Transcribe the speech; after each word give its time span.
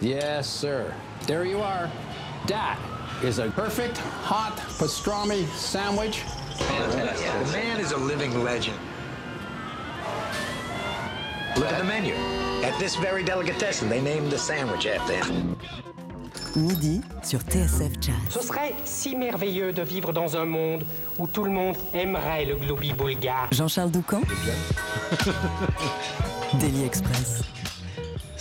Yes, 0.00 0.48
sir. 0.48 0.94
There 1.26 1.44
you 1.44 1.60
are. 1.60 1.90
That 2.46 2.78
is 3.22 3.38
a 3.38 3.50
perfect 3.50 3.98
hot 3.98 4.56
pastrami 4.78 5.46
sandwich. 5.54 6.22
The 6.58 7.50
man 7.52 7.80
is 7.80 7.92
a 7.92 7.96
living 7.96 8.44
legend. 8.44 8.76
Look 11.56 11.72
at 11.72 11.78
the 11.78 11.84
menu. 11.84 12.14
At 12.62 12.78
this 12.78 12.96
very 12.96 13.22
delicatessen, 13.24 13.88
they 13.88 14.00
named 14.02 14.30
the 14.30 14.38
sandwich 14.38 14.86
after 14.86 15.14
him. 15.14 15.56
Midi 16.54 17.02
sur 17.22 17.40
TSF 17.40 18.00
Jazz. 18.00 18.14
Ce 18.30 18.40
serait 18.40 18.74
si 18.84 19.14
merveilleux 19.14 19.72
de 19.72 19.82
vivre 19.82 20.12
dans 20.12 20.36
un 20.36 20.46
monde 20.46 20.84
où 21.18 21.26
tout 21.26 21.44
le 21.44 21.50
monde 21.50 21.76
aimerait 21.92 22.46
le 22.46 22.56
globi 22.56 22.92
bulgare. 22.92 23.48
Jean-Charles 23.52 23.90
Doucan 23.90 24.20
Daily 26.60 26.84
Express. 26.84 27.42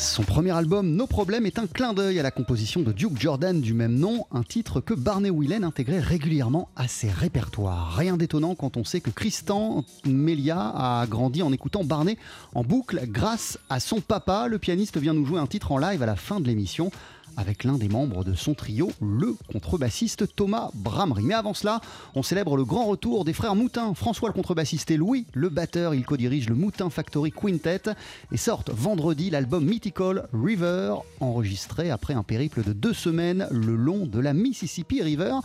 Son 0.05 0.21
premier 0.21 0.51
album, 0.51 0.95
No 0.95 1.07
Problem, 1.07 1.47
est 1.47 1.57
un 1.57 1.65
clin 1.65 1.93
d'œil 1.93 2.19
à 2.19 2.23
la 2.23 2.29
composition 2.29 2.81
de 2.81 2.91
Duke 2.91 3.19
Jordan 3.19 3.59
du 3.59 3.73
même 3.73 3.95
nom, 3.95 4.27
un 4.31 4.43
titre 4.43 4.79
que 4.79 4.93
Barney 4.93 5.31
Whelan 5.31 5.63
intégrait 5.63 5.99
régulièrement 5.99 6.69
à 6.75 6.87
ses 6.87 7.09
répertoires. 7.09 7.95
Rien 7.95 8.15
d'étonnant 8.15 8.53
quand 8.53 8.77
on 8.77 8.83
sait 8.83 9.01
que 9.01 9.09
Tristan 9.09 9.83
Melia 10.05 10.59
a 10.75 11.07
grandi 11.07 11.41
en 11.41 11.51
écoutant 11.51 11.83
Barney 11.83 12.17
en 12.53 12.63
boucle 12.63 13.01
grâce 13.07 13.57
à 13.67 13.79
son 13.79 13.99
papa. 13.99 14.47
Le 14.47 14.59
pianiste 14.59 14.97
vient 14.97 15.13
nous 15.13 15.25
jouer 15.25 15.39
un 15.39 15.47
titre 15.47 15.71
en 15.71 15.79
live 15.79 16.03
à 16.03 16.05
la 16.05 16.15
fin 16.15 16.39
de 16.39 16.45
l'émission 16.45 16.91
avec 17.37 17.63
l'un 17.63 17.77
des 17.77 17.89
membres 17.89 18.23
de 18.23 18.33
son 18.33 18.53
trio, 18.53 18.91
le 19.01 19.35
contrebassiste 19.51 20.35
Thomas 20.35 20.69
Bramery. 20.73 21.23
Mais 21.23 21.33
avant 21.33 21.53
cela, 21.53 21.81
on 22.15 22.23
célèbre 22.23 22.57
le 22.57 22.65
grand 22.65 22.85
retour 22.85 23.25
des 23.25 23.33
frères 23.33 23.55
Moutin, 23.55 23.93
François 23.93 24.29
le 24.29 24.33
contrebassiste 24.33 24.91
et 24.91 24.97
Louis 24.97 25.25
le 25.33 25.49
batteur. 25.49 25.93
Il 25.93 26.05
co-dirige 26.05 26.49
le 26.49 26.55
Moutin 26.55 26.89
Factory 26.89 27.31
Quintet 27.31 27.83
et 28.31 28.37
sortent 28.37 28.69
vendredi 28.69 29.29
l'album 29.29 29.65
Mythical 29.65 30.27
River, 30.33 30.95
enregistré 31.19 31.89
après 31.89 32.13
un 32.13 32.23
périple 32.23 32.63
de 32.63 32.73
deux 32.73 32.93
semaines 32.93 33.47
le 33.51 33.75
long 33.75 34.05
de 34.05 34.19
la 34.19 34.33
Mississippi 34.33 35.01
River. 35.01 35.35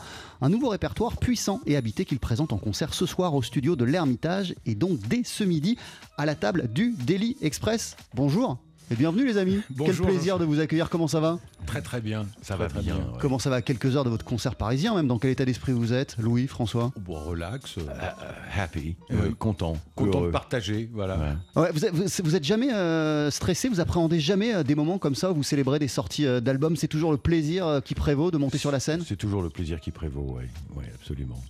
Un 0.41 0.48
nouveau 0.48 0.69
répertoire 0.69 1.16
puissant 1.16 1.60
et 1.66 1.77
habité 1.77 2.04
qu'il 2.04 2.19
présente 2.19 2.52
en 2.52 2.58
concert 2.58 2.94
ce 2.94 3.06
soir 3.06 3.34
au 3.34 3.42
studio 3.42 3.77
de 3.77 3.84
l'Ermitage 3.84 4.54
et 4.66 4.75
donc 4.75 4.98
dès 5.08 5.22
ce 5.25 5.44
midi 5.44 5.77
à 6.16 6.27
la 6.27 6.34
table 6.34 6.69
du 6.72 6.94
Daily 7.06 7.36
Express. 7.42 7.97
Bonjour 8.14 8.58
et 8.91 8.96
bienvenue 8.96 9.24
les 9.24 9.38
amis. 9.38 9.60
Bonjour, 9.70 10.06
Quel 10.06 10.14
plaisir 10.16 10.38
de 10.38 10.44
vous 10.44 10.58
accueillir. 10.58 10.91
Comment 10.91 11.06
ça 11.06 11.20
va? 11.20 11.38
Très 11.66 11.80
très 11.80 12.00
bien, 12.00 12.27
ça 12.42 12.56
va 12.56 12.66
très 12.66 12.80
bien. 12.80 12.97
ouais. 12.97 13.02
Comment 13.20 13.38
ça 13.38 13.48
va? 13.48 13.56
À 13.56 13.62
quelques 13.62 13.94
heures 13.94 14.02
de 14.02 14.10
votre 14.10 14.24
concert 14.24 14.56
parisien 14.56 14.94
même 14.97 15.06
Dans 15.06 15.19
quel 15.19 15.30
état 15.30 15.44
d'esprit 15.44 15.72
vous 15.72 15.92
êtes? 15.92 16.16
Louis, 16.19 16.48
François? 16.48 16.91
Bon, 16.98 17.14
relax, 17.14 17.78
euh, 17.78 17.82
happy. 18.58 18.97
euh, 19.12 19.28
Oui. 19.28 19.34
content, 19.38 19.77
content 19.94 20.19
Heureux. 20.19 20.27
de 20.28 20.32
partager, 20.32 20.91
voilà. 20.92 21.16
Ouais. 21.55 21.62
Ouais, 21.62 21.70
vous, 21.72 21.84
êtes, 21.84 21.94
vous, 21.94 22.05
vous 22.24 22.34
êtes 22.34 22.42
jamais 22.44 22.72
euh, 22.72 23.30
stressé? 23.30 23.69
Vous 23.69 23.78
appréhendez 23.78 24.19
jamais 24.19 24.55
euh, 24.55 24.62
des 24.64 24.74
moments 24.74 24.98
comme 24.98 25.14
ça 25.14 25.30
où 25.30 25.34
vous 25.36 25.42
célébrez 25.44 25.78
des 25.78 25.86
sorties 25.88 26.27
euh, 26.27 26.41
d'albums? 26.41 26.75
C'est 26.77 26.88
toujours 26.88 27.12
le 27.12 27.19
plaisir 27.19 27.66
euh, 27.66 27.80
qui 27.80 27.94
prévaut 27.94 28.32
de 28.32 28.38
monter 28.38 28.58
sur 28.58 28.72
la 28.72 28.80
scène? 28.80 29.04
C'est 29.06 29.16
toujours 29.16 29.42
le 29.42 29.50
plaisir 29.50 29.78
qui 29.80 29.92
prévaut, 29.92 30.34
oui, 30.36 30.44
ouais, 30.77 30.91
absolument. 30.97 31.41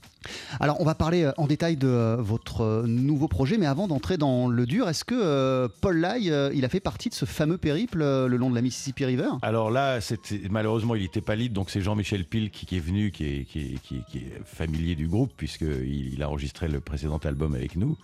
Alors, 0.59 0.79
on 0.81 0.85
va 0.85 0.95
parler 0.95 1.23
euh, 1.23 1.33
en 1.39 1.47
détail 1.47 1.77
de 1.79 1.87
euh, 1.89 2.17
votre 2.19 2.61
euh, 2.61 2.83
nouveau 2.87 3.27
projet, 3.29 3.57
mais 3.57 3.65
avant 3.65 3.89
d'entrer 3.89 4.19
dans 4.19 4.49
le 4.49 4.67
dur, 4.67 4.87
est-ce 4.91 5.03
que 5.05 5.15
euh, 5.19 5.69
Paul 5.81 5.97
Lai, 5.99 6.31
euh, 6.31 6.51
il 6.55 6.67
a 6.67 6.69
fait 6.69 6.81
partie 6.81 7.09
de 7.09 7.15
ce 7.15 7.25
fameux 7.31 7.57
périple 7.59 8.03
euh, 8.03 8.27
le 8.29 8.37
long 8.37 8.51
de 8.51 8.55
la 8.55 8.61
Mississippi 8.63 9.05
River 9.07 9.29
Alors 9.43 9.71
là, 9.71 10.01
c'était- 10.01 10.43
malheureusement, 10.51 10.95
il 10.95 11.03
n'était 11.03 11.21
pas 11.23 11.35
libre, 11.37 11.55
donc 11.55 11.71
c'est 11.71 11.81
Jean-Michel 11.81 12.25
Pil 12.25 12.51
qui, 12.51 12.67
qui 12.67 12.77
est 12.77 12.81
venu, 12.81 13.11
qui 13.11 13.25
est, 13.25 13.45
qui, 13.45 13.61
est, 13.61 13.79
qui 13.83 13.97
est- 13.97 14.05
qui 14.11 14.19
est 14.19 14.41
familier 14.45 14.95
du 14.95 15.07
groupe, 15.09 15.33
puisqu'il 15.37 16.13
il 16.15 16.23
a 16.23 16.29
enregistré 16.29 16.69
le 16.69 16.81
précédent 16.81 17.19
album 17.19 17.55
avec 17.55 17.77
nous. 17.77 17.97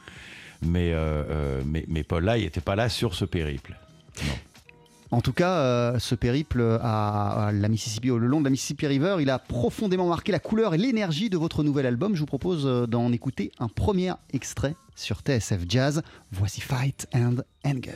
Mais, 0.63 0.93
euh, 0.93 1.23
euh, 1.31 1.63
mais, 1.67 1.85
mais 1.89 2.03
Paul 2.03 2.25
là, 2.25 2.39
il 2.39 2.45
n'était 2.45 2.63
pas 2.63 2.77
là 2.77 2.89
sur 2.89 3.15
ce 3.15 3.25
périple. 3.27 3.77
En 5.13 5.21
tout 5.21 5.33
cas, 5.33 5.59
euh, 5.59 5.99
ce 6.01 6.15
périple 6.17 6.79
à, 6.83 7.47
à 7.49 7.53
la 7.53 7.69
Mississippi, 7.69 8.09
le 8.09 8.19
long 8.27 8.41
de 8.41 8.45
la 8.45 8.51
Mississippi 8.51 8.87
River, 8.89 9.19
il 9.21 9.31
a 9.31 9.39
profondément 9.39 10.09
marqué 10.09 10.33
la 10.33 10.41
couleur 10.41 10.75
et 10.75 10.79
l'énergie 10.79 11.31
de 11.31 11.37
votre 11.37 11.63
nouvel 11.63 11.87
album. 11.87 12.15
Je 12.15 12.21
vous 12.21 12.27
propose 12.27 12.67
euh, 12.67 12.87
d'en 12.87 13.13
écouter 13.13 13.53
un 13.61 13.69
premier 13.69 14.13
extrait 14.33 14.75
sur 14.97 15.21
TSF 15.21 15.61
Jazz. 15.69 16.03
Voici 16.33 16.61
Fight 16.61 17.07
and 17.15 17.37
Anger. 17.65 17.93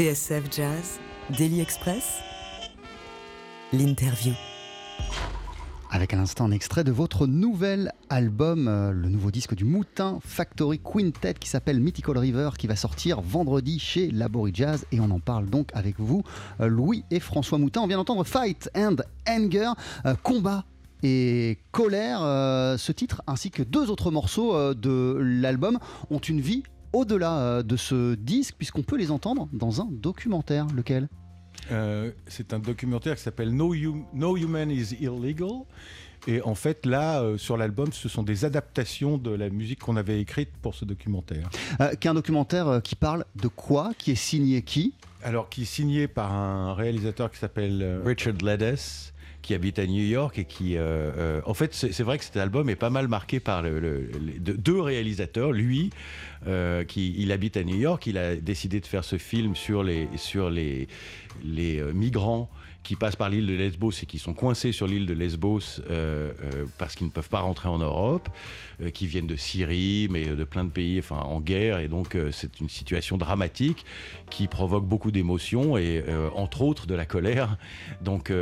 TSF 0.00 0.44
Jazz, 0.50 0.98
Daily 1.36 1.60
Express, 1.60 2.20
l'interview. 3.70 4.32
Avec 5.90 6.14
à 6.14 6.16
l'instant 6.16 6.46
un 6.46 6.52
extrait 6.52 6.84
de 6.84 6.90
votre 6.90 7.26
nouvel 7.26 7.92
album, 8.08 8.66
euh, 8.66 8.92
le 8.92 9.10
nouveau 9.10 9.30
disque 9.30 9.54
du 9.54 9.66
Moutin 9.66 10.18
Factory 10.24 10.78
Quintet 10.78 11.34
qui 11.34 11.50
s'appelle 11.50 11.80
Mythical 11.80 12.16
River, 12.16 12.48
qui 12.56 12.66
va 12.66 12.76
sortir 12.76 13.20
vendredi 13.20 13.78
chez 13.78 14.10
Labori 14.10 14.52
Jazz. 14.54 14.86
Et 14.90 15.00
on 15.00 15.10
en 15.10 15.20
parle 15.20 15.50
donc 15.50 15.68
avec 15.74 16.00
vous, 16.00 16.22
euh, 16.62 16.68
Louis 16.68 17.04
et 17.10 17.20
François 17.20 17.58
Moutin. 17.58 17.82
On 17.82 17.86
vient 17.86 17.98
d'entendre 17.98 18.24
Fight 18.24 18.70
and 18.74 18.96
Anger, 19.28 19.72
euh, 20.06 20.14
combat 20.22 20.64
et 21.02 21.58
colère. 21.72 22.20
ce 22.20 22.92
titre 22.92 23.20
ainsi 23.26 23.50
que 23.50 23.62
deux 23.62 23.90
autres 23.90 24.10
morceaux 24.10 24.74
de 24.74 25.18
l'album 25.18 25.78
ont 26.10 26.18
une 26.18 26.40
vie 26.40 26.62
au-delà 26.92 27.38
euh, 27.38 27.62
de 27.62 27.76
ce 27.76 28.14
disque, 28.14 28.54
puisqu'on 28.58 28.82
peut 28.82 28.96
les 28.96 29.10
entendre 29.10 29.48
dans 29.52 29.80
un 29.80 29.88
documentaire. 29.90 30.66
Lequel? 30.74 31.08
Euh, 31.70 32.10
c'est 32.26 32.52
un 32.52 32.58
documentaire 32.58 33.16
qui 33.16 33.22
s'appelle 33.22 33.54
no, 33.54 33.74
Hum- 33.74 34.04
No 34.14 34.36
Human 34.36 34.70
is 34.70 34.94
Illegal. 35.00 35.62
Et 36.26 36.42
en 36.42 36.54
fait, 36.54 36.84
là, 36.84 37.22
euh, 37.22 37.38
sur 37.38 37.56
l'album, 37.56 37.92
ce 37.92 38.08
sont 38.08 38.22
des 38.22 38.44
adaptations 38.44 39.16
de 39.16 39.30
la 39.30 39.48
musique 39.48 39.78
qu'on 39.78 39.96
avait 39.96 40.20
écrite 40.20 40.50
pour 40.60 40.74
ce 40.74 40.84
documentaire. 40.84 41.48
Euh, 41.80 41.94
Qui 41.94 42.08
est 42.08 42.10
un 42.10 42.14
documentaire 42.14 42.80
qui 42.84 42.94
parle 42.94 43.24
de 43.36 43.48
quoi? 43.48 43.92
Qui 43.96 44.10
est 44.10 44.16
signé 44.16 44.60
qui? 44.62 44.92
Alors, 45.22 45.48
qui 45.48 45.62
est 45.62 45.66
signé 45.66 46.08
par 46.08 46.32
un 46.32 46.74
réalisateur 46.74 47.30
qui 47.30 47.38
s'appelle 47.38 47.80
euh, 47.82 48.02
Richard 48.04 48.34
Leddes, 48.42 48.78
qui 49.42 49.54
habite 49.54 49.78
à 49.78 49.86
New 49.86 50.02
York 50.04 50.38
et 50.38 50.44
qui, 50.44 50.76
euh, 50.76 50.80
euh, 51.16 51.40
en 51.46 51.54
fait, 51.54 51.72
c'est 51.74 52.02
vrai 52.02 52.18
que 52.18 52.24
cet 52.24 52.36
album 52.36 52.68
est 52.68 52.76
pas 52.76 52.90
mal 52.90 53.08
marqué 53.08 53.40
par 53.40 53.62
le- 53.62 54.10
deux- 54.38 54.80
réalisateurs. 54.80 55.52
Lui, 55.52 55.90
euh, 56.46 56.84
qui 56.84 57.14
il 57.18 57.32
habite 57.32 57.56
à 57.56 57.64
New 57.64 57.76
York, 57.76 58.06
il 58.06 58.18
a 58.18 58.36
décidé 58.36 58.80
de 58.80 58.86
faire 58.86 59.04
ce 59.04 59.18
film 59.18 59.56
sur 59.56 59.82
les 59.82 60.08
sur 60.16 60.50
les 60.50 60.88
les 61.44 61.82
migrants 61.94 62.50
qui 62.82 62.96
passent 62.96 63.14
par 63.16 63.28
l'île 63.28 63.46
de 63.46 63.52
Lesbos 63.52 63.90
et 64.02 64.06
qui 64.06 64.18
sont 64.18 64.32
coincés 64.32 64.72
sur 64.72 64.86
l'île 64.86 65.04
de 65.04 65.12
Lesbos 65.12 65.82
parce 66.78 66.94
qu'ils 66.94 67.06
ne 67.08 67.12
peuvent 67.12 67.28
pas 67.28 67.40
rentrer 67.40 67.68
en 67.68 67.76
Europe, 67.78 68.30
qui 68.94 69.06
viennent 69.06 69.26
de 69.26 69.36
Syrie, 69.36 70.08
mais 70.10 70.24
de 70.24 70.44
plein 70.44 70.64
de 70.64 70.70
pays 70.70 70.98
enfin, 70.98 71.18
en 71.18 71.40
guerre. 71.40 71.78
Et 71.80 71.88
donc, 71.88 72.16
c'est 72.32 72.58
une 72.58 72.70
situation 72.70 73.18
dramatique 73.18 73.84
qui 74.30 74.48
provoque 74.48 74.86
beaucoup 74.86 75.10
d'émotions 75.10 75.76
et, 75.76 76.02
entre 76.34 76.62
autres, 76.62 76.86
de 76.86 76.94
la 76.94 77.04
colère. 77.04 77.58
Donc, 78.00 78.32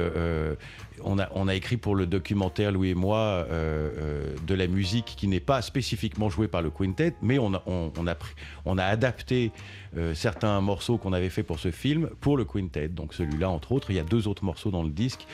on, 1.04 1.18
a, 1.18 1.28
on 1.34 1.48
a 1.48 1.54
écrit 1.54 1.76
pour 1.76 1.94
le 1.94 2.06
documentaire, 2.06 2.72
Louis 2.72 2.90
et 2.90 2.94
moi, 2.94 3.18
euh, 3.18 3.46
euh, 3.50 4.36
de 4.46 4.54
la 4.54 4.66
musique 4.66 5.14
qui 5.16 5.28
n'est 5.28 5.40
pas 5.40 5.62
spécifiquement 5.62 6.28
jouée 6.30 6.48
par 6.48 6.62
le 6.62 6.70
quintet, 6.70 7.14
mais 7.22 7.38
on 7.38 7.54
a, 7.54 7.62
on, 7.66 7.92
on 7.98 8.06
a, 8.06 8.16
on 8.64 8.78
a 8.78 8.84
adapté 8.84 9.52
euh, 9.96 10.14
certains 10.14 10.60
morceaux 10.60 10.98
qu'on 10.98 11.12
avait 11.12 11.30
fait 11.30 11.42
pour 11.42 11.58
ce 11.58 11.70
film 11.70 12.10
pour 12.20 12.36
le 12.36 12.44
quintet. 12.44 12.88
Donc 12.88 13.14
celui-là, 13.14 13.50
entre 13.50 13.72
autres, 13.72 13.90
il 13.90 13.96
y 13.96 14.00
a 14.00 14.04
deux 14.04 14.28
autres 14.28 14.44
morceaux 14.44 14.70
dans 14.70 14.82
le 14.82 14.90
disque. 14.90 15.26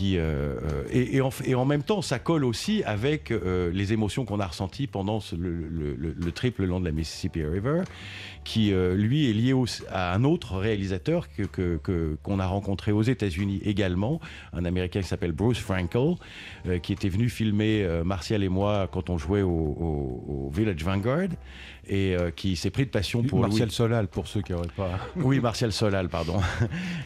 Euh, 0.00 0.56
euh, 0.90 1.32
et, 1.44 1.54
en, 1.54 1.64
même 1.64 1.82
temps, 1.82 2.02
ça 2.02 2.18
colle 2.18 2.44
aussi 2.44 2.82
avec 2.84 3.30
euh, 3.30 3.70
les 3.72 3.92
émotions 3.92 4.24
qu'on 4.24 4.40
a 4.40 4.46
ressenties 4.46 4.86
pendant 4.86 5.20
le, 5.36 5.94
le- 5.96 6.32
trip 6.32 6.58
le 6.58 6.66
long 6.66 6.80
de 6.80 6.84
la 6.86 6.92
Mississippi 6.92 7.44
River, 7.44 7.82
qui 8.44 8.72
lui 8.72 9.28
est 9.28 9.32
lié 9.34 9.54
à 9.90 10.14
un 10.14 10.24
autre 10.24 10.56
réalisateur 10.56 11.28
que- 11.34 12.16
qu'on 12.22 12.38
a 12.40 12.46
rencontré 12.46 12.90
aux 12.90 13.02
États-Unis 13.02 13.60
également, 13.64 14.20
un 14.52 14.64
Américain 14.64 15.02
qui 15.02 15.08
s'appelle 15.08 15.32
Bruce 15.32 15.58
Frankel, 15.58 16.14
qui 16.82 16.92
était 16.92 17.10
venu 17.10 17.28
filmer 17.28 17.86
Martial 18.04 18.42
et 18.42 18.48
moi 18.48 18.88
quand 18.90 19.10
on 19.10 19.18
jouait 19.18 19.42
au 19.42 20.50
Village 20.54 20.82
Vanguard, 20.82 21.28
et 21.88 22.14
euh, 22.16 22.30
qui 22.30 22.56
s'est 22.56 22.70
pris 22.70 22.84
de 22.84 22.90
passion 22.90 23.22
pour 23.22 23.40
Martial 23.40 23.68
Louis- 23.68 23.74
Solal, 23.74 24.08
pour 24.08 24.26
ceux 24.28 24.40
qui 24.42 24.52
n'auraient 24.52 24.68
pas. 24.76 24.98
oui, 25.16 25.40
Martial 25.40 25.72
Solal, 25.72 26.08
pardon. 26.08 26.40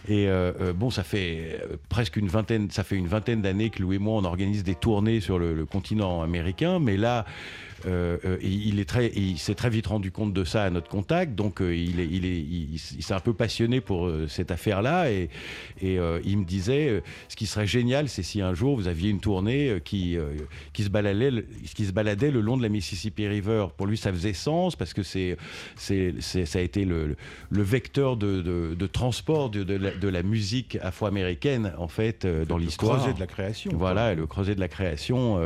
Et 0.09 0.29
euh, 0.29 0.53
euh, 0.61 0.73
bon, 0.73 0.91
ça 0.91 1.03
fait 1.03 1.61
presque 1.89 2.17
une 2.17 2.29
vingtaine, 2.29 2.71
ça 2.71 2.85
fait 2.85 2.97
une 2.97 3.09
vingtaine 3.09 3.41
d'années 3.43 3.71
que 3.71 3.81
Louis 3.83 3.97
et 3.97 3.99
moi 3.99 4.15
on 4.21 4.25
organise 4.25 4.65
des 4.65 4.75
tournées 4.75 5.21
sur 5.21 5.39
le, 5.39 5.55
le 5.55 5.65
continent 5.65 6.23
américain, 6.23 6.79
mais 6.79 6.97
là. 6.97 7.25
Euh, 7.87 8.17
euh, 8.25 8.39
il 8.43 8.69
il 8.69 8.81
est 8.81 8.85
très, 8.85 9.09
il 9.15 9.39
s'est 9.39 9.55
très 9.55 9.69
vite 9.71 9.87
rendu 9.89 10.11
compte 10.11 10.33
de 10.33 10.45
ça 10.45 10.65
à 10.65 10.71
notre 10.71 10.89
contact, 10.89 11.35
donc 11.35 11.61
euh, 11.61 11.75
il 11.77 12.01
est, 12.01 12.07
il 12.11 12.25
est, 12.25 12.39
il, 12.39 12.69
il 12.75 13.03
s'est 13.03 13.15
un 13.15 13.21
peu 13.21 13.35
passionné 13.35 13.81
pour 13.81 14.07
euh, 14.07 14.27
cette 14.29 14.51
affaire-là 14.51 15.11
et, 15.11 15.29
et 15.83 15.99
il 16.25 16.39
me 16.39 16.45
disait, 16.45 17.03
ce 17.29 17.37
qui 17.37 17.47
serait 17.47 17.67
génial, 17.67 18.09
c'est 18.09 18.23
si 18.23 18.41
un 18.41 18.55
jour 18.55 18.77
vous 18.77 18.89
aviez 18.89 19.11
une 19.11 19.21
tournée 19.21 19.81
qui, 19.85 20.17
qui 20.73 20.83
se 20.85 20.89
baladait, 20.89 21.31
le- 21.31 21.47
qui 21.75 21.85
se 21.85 21.93
baladait 21.93 22.31
le 22.31 22.41
long 22.41 22.57
de 22.57 22.63
la 22.63 22.69
Mississippi 22.69 23.27
River. 23.29 23.67
Pour 23.77 23.87
lui, 23.87 23.97
ça 23.97 24.13
faisait 24.13 24.33
sens 24.33 24.75
parce 24.77 24.95
que 24.95 25.03
c'est, 25.03 25.37
c'est, 25.77 26.15
c'est- 26.21 26.47
ça 26.47 26.59
a 26.59 26.63
été 26.63 26.85
le, 26.85 27.17
le 27.51 27.63
vecteur 27.63 28.17
de, 28.17 28.41
de- 28.41 28.75
de 28.75 28.87
transport 28.87 29.51
de, 29.51 29.63
de 29.65 29.75
la, 29.75 29.91
de 29.91 30.09
la 30.09 30.23
musique 30.23 30.79
afro-américaine 30.83 31.73
en 31.79 31.89
fait 31.89 32.27
dans 32.27 32.57
Le 32.59 32.65
l'histoire. 32.65 32.99
creuset 32.99 33.15
de 33.15 33.21
la 33.21 33.27
création. 33.27 33.71
Voilà, 33.75 34.15
le 34.15 34.27
creuset 34.27 34.55
de 34.55 34.61
la 34.61 34.69
création 34.69 35.39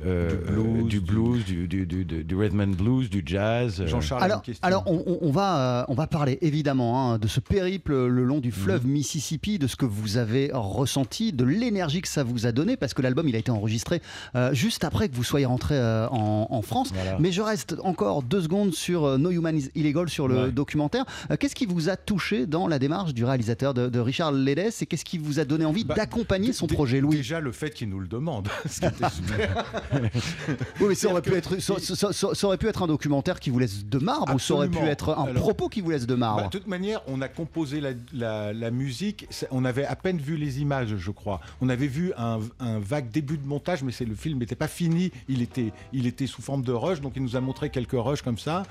Du 0.00 0.06
blues, 0.06 0.06
euh, 0.06 0.82
du, 0.82 0.88
du- 0.88 1.00
blues, 1.00 1.44
du, 1.44 1.68
du, 1.68 1.86
du- 1.86 2.04
du- 2.04 2.24
du 2.24 2.36
rhythm 2.36 2.60
and 2.60 2.66
blues, 2.76 3.08
du 3.10 3.22
jazz. 3.24 3.80
euh. 3.80 3.86
Jean-Charles 3.86 4.22
Alors, 4.22 4.42
question. 4.42 4.66
alors 4.66 4.84
on, 4.86 5.30
va, 5.30 5.80
euh, 5.82 5.84
on 5.88 5.94
va 5.94 6.06
parler 6.06 6.38
évidemment 6.42 7.12
hein, 7.12 7.18
de 7.18 7.28
ce 7.28 7.40
périple 7.40 7.92
le 8.06 8.24
long 8.24 8.40
du 8.40 8.50
fleuve 8.52 8.86
Mississippi, 8.86 9.58
de 9.58 9.66
ce 9.66 9.76
que 9.76 9.84
vous 9.86 10.16
avez 10.16 10.50
ressenti, 10.52 11.32
de 11.32 11.44
l'énergie 11.44 12.02
que 12.02 12.08
ça 12.08 12.24
vous 12.24 12.46
a 12.46 12.52
donné, 12.52 12.76
parce 12.76 12.94
que 12.94 13.02
l'album 13.02 13.28
il 13.28 13.36
a 13.36 13.38
été 13.38 13.50
enregistré 13.50 14.00
euh, 14.34 14.52
juste 14.54 14.84
après 14.84 15.08
que 15.08 15.14
vous 15.14 15.24
soyez 15.24 15.46
rentré 15.46 15.74
euh, 15.76 16.08
en, 16.08 16.48
en 16.50 16.62
France. 16.62 16.90
Voilà. 16.94 17.16
Mais 17.20 17.32
je 17.32 17.42
reste 17.42 17.76
encore 17.82 18.22
deux 18.22 18.42
secondes 18.42 18.72
sur 18.74 19.04
euh, 19.04 19.18
No 19.18 19.30
Human 19.30 19.56
is 19.56 19.70
Illegal, 19.74 20.08
sur 20.08 20.28
le 20.28 20.34
Ouais. 20.34 20.50
documentaire. 20.52 21.04
Euh, 21.30 21.36
qu'est-ce 21.38 21.54
qui 21.54 21.66
vous 21.66 21.88
a 21.88 21.96
touché 21.96 22.46
dans 22.46 22.66
la 22.68 22.78
démarche 22.78 23.14
du 23.14 23.24
réalisateur 23.24 23.72
de, 23.74 23.88
de 23.88 23.98
Richard 24.00 24.32
Ledes 24.32 24.72
et 24.80 24.86
qu'est-ce 24.86 25.04
qui 25.04 25.18
vous 25.18 25.38
a 25.38 25.44
donné 25.44 25.64
envie 25.64 25.84
Bah, 25.84 25.94
d'accompagner 25.94 26.52
son 26.52 26.66
projet, 26.66 27.00
Louis? 27.00 27.16
Déjà, 27.16 27.40
le 27.40 27.52
fait 27.52 27.70
qu'il 27.70 27.88
nous 27.88 28.00
le 28.00 28.06
demande. 28.08 28.48
Oui, 30.80 30.86
mais 30.88 30.94
ça 30.94 31.08
aurait, 31.10 31.22
pu 31.22 31.34
être, 31.34 31.60
ça, 31.60 31.74
ça- 31.78 32.12
ça- 32.12 32.34
ça 32.34 32.46
aurait 32.46 32.58
pu 32.58 32.68
être 32.68 32.82
un 32.82 32.86
documentaire 32.86 33.40
qui 33.40 33.50
vous 33.50 33.58
laisse 33.58 33.84
de 33.84 33.98
marbre 33.98 34.34
ou 34.34 34.38
ça 34.38 34.54
aurait 34.54 34.68
pu 34.68 34.78
être 34.78 35.10
un 35.10 35.24
Alors- 35.24 35.42
propos 35.42 35.68
qui 35.68 35.80
vous 35.80 35.90
laisse 35.90 36.06
de 36.06 36.14
marbre. 36.14 36.42
Bah, 36.42 36.46
de 36.46 36.50
toute 36.58 36.66
manière, 36.66 37.00
on 37.06 37.20
a 37.20 37.28
composé 37.28 37.80
la, 37.80 37.90
la- 38.12 38.52
la 38.52 38.70
musique. 38.70 39.26
On 39.50 39.64
avait 39.64 39.84
à 39.84 39.96
peine 39.96 40.18
vu 40.18 40.36
les 40.36 40.60
images, 40.60 40.96
je 40.96 41.10
crois. 41.10 41.40
On 41.60 41.68
avait 41.68 41.86
vu 41.86 42.12
un, 42.16 42.40
un 42.60 42.78
vague 42.78 43.10
début 43.10 43.38
de 43.38 43.46
montage, 43.46 43.82
mais 43.82 43.92
c'est 43.92 44.04
le 44.04 44.14
film 44.14 44.38
n'était 44.38 44.54
pas 44.56 44.68
fini. 44.68 45.12
Il 45.28 45.42
était, 45.42 45.72
il 45.92 46.06
était 46.06 46.26
sous 46.26 46.42
forme 46.42 46.62
de 46.62 46.72
rush, 46.72 47.00
donc 47.00 47.12
il 47.16 47.22
nous 47.22 47.36
a 47.36 47.40
montré 47.40 47.70
quelques 47.70 47.92
rushs 47.94 48.22
comme 48.22 48.38
ça. 48.38 48.64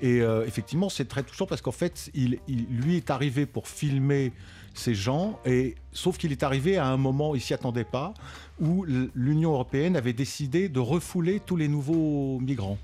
Et 0.00 0.20
euh, 0.20 0.44
effectivement, 0.46 0.88
c'est 0.88 1.06
très 1.06 1.22
touchant 1.22 1.46
parce 1.46 1.60
qu'en 1.60 1.72
fait, 1.72 2.10
il, 2.14 2.38
il- 2.48 2.66
lui 2.70 2.96
est 2.96 3.10
arrivé 3.10 3.46
pour 3.46 3.66
filmer 3.68 4.32
ces 4.78 4.94
gens, 4.94 5.38
et 5.44 5.74
sauf 5.92 6.18
qu'il 6.18 6.32
est 6.32 6.42
arrivé 6.42 6.76
à 6.76 6.86
un 6.86 6.96
moment, 6.96 7.34
il 7.34 7.40
s'y 7.40 7.54
attendait 7.54 7.84
pas, 7.84 8.14
où 8.60 8.84
l'Union 9.14 9.52
européenne 9.52 9.96
avait 9.96 10.12
décidé 10.12 10.68
de 10.68 10.80
refouler 10.80 11.40
tous 11.40 11.56
les 11.56 11.68
nouveaux 11.68 12.38
migrants. 12.40 12.78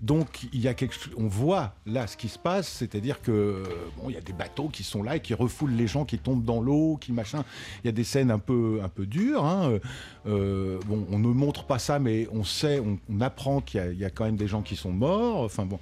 Donc 0.00 0.46
il 0.52 0.60
y 0.60 0.68
a 0.68 0.74
quelque 0.74 0.94
on 1.16 1.26
voit 1.26 1.74
là 1.86 2.06
ce 2.06 2.16
qui 2.16 2.28
se 2.28 2.38
passe, 2.38 2.68
c'est-à-dire 2.68 3.20
que 3.20 3.64
bon, 3.96 4.08
il 4.10 4.14
y 4.14 4.18
a 4.18 4.20
des 4.20 4.32
bateaux 4.32 4.68
qui 4.68 4.84
sont 4.84 5.02
là 5.02 5.16
et 5.16 5.20
qui 5.20 5.34
refoulent 5.34 5.72
les 5.72 5.86
gens 5.86 6.04
qui 6.04 6.18
tombent 6.18 6.44
dans 6.44 6.60
l'eau, 6.60 6.98
qui 7.00 7.12
machin. 7.12 7.44
Il 7.82 7.86
y 7.86 7.90
a 7.90 7.92
des 7.92 8.04
scènes 8.04 8.30
un 8.30 8.38
peu 8.38 8.80
un 8.82 8.88
peu 8.88 9.06
dures. 9.06 9.44
hein. 9.44 9.78
Euh, 10.26 10.78
bon, 10.86 11.06
on 11.10 11.18
ne 11.18 11.28
montre 11.28 11.64
pas 11.64 11.78
ça, 11.78 11.98
mais 11.98 12.28
on 12.32 12.44
sait, 12.44 12.80
on, 12.80 13.20
apprend 13.20 13.60
qu'il 13.60 13.96
y, 13.98 14.04
a- 14.04 14.10
quand 14.10 14.24
même 14.24 14.36
des 14.36 14.46
gens 14.46 14.62
qui 14.62 14.76
sont 14.76 14.92
morts. 14.92 15.42
Enfin 15.42 15.64
bon, 15.64 15.78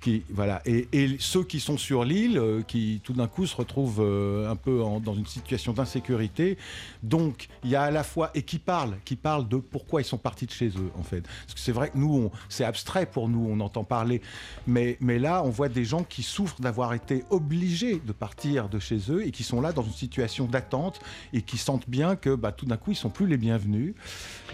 qui 0.00 0.22
voilà. 0.30 0.62
Et, 0.66 0.86
ceux 1.18 1.44
qui 1.44 1.60
sont 1.60 1.78
sur 1.78 2.04
l'île, 2.04 2.38
euh, 2.38 2.62
qui 2.62 3.00
tout 3.02 3.12
d'un 3.12 3.26
coup 3.26 3.46
se 3.46 3.56
retrouvent 3.56 4.00
euh, 4.00 4.50
un 4.50 4.56
peu 4.56 4.82
dans 5.02 5.14
une 5.14 5.26
situation 5.26 5.72
d'insécurité. 5.72 6.58
Donc 7.02 7.48
il 7.64 7.70
y 7.70 7.76
a 7.76 7.82
à 7.82 7.90
la 7.90 8.04
fois 8.04 8.30
et 8.34 8.42
qui 8.42 8.58
parlent, 8.58 8.96
qui 9.04 9.16
parlent 9.16 9.48
de 9.48 9.56
pourquoi 9.56 10.00
ils 10.00 10.04
sont 10.04 10.18
partis 10.18 10.46
de 10.46 10.52
chez 10.52 10.68
eux 10.68 10.90
en 10.98 11.02
fait. 11.02 11.22
Parce 11.22 11.54
que 11.54 11.60
c'est 11.60 11.72
vrai 11.72 11.90
que 11.90 11.98
nous, 11.98 12.30
c'est 12.48 12.64
abstrait 12.64 13.06
pour 13.06 13.28
nous, 13.28 13.55
entend 13.60 13.84
parler, 13.84 14.20
mais 14.66 14.96
mais 15.00 15.18
là, 15.18 15.42
on 15.44 15.50
voit 15.50 15.68
des 15.68 15.84
gens 15.84 16.04
qui 16.04 16.22
souffrent 16.22 16.60
d'avoir 16.60 16.94
été 16.94 17.24
obligés 17.30 18.00
de 18.04 18.12
partir 18.12 18.68
de 18.68 18.78
chez 18.78 18.98
eux 19.10 19.26
et 19.26 19.30
qui 19.30 19.44
sont 19.44 19.60
là 19.60 19.72
dans 19.72 19.82
une 19.82 19.92
situation 19.92 20.46
d'attente 20.46 21.00
et 21.32 21.42
qui 21.42 21.58
sentent 21.58 21.88
bien 21.88 22.16
que 22.16 22.34
bah, 22.34 22.52
tout 22.52 22.66
d'un 22.66 22.76
coup, 22.76 22.92
ils 22.92 22.96
sont 22.96 23.10
plus 23.10 23.26
les 23.26 23.36
bienvenus. 23.36 23.94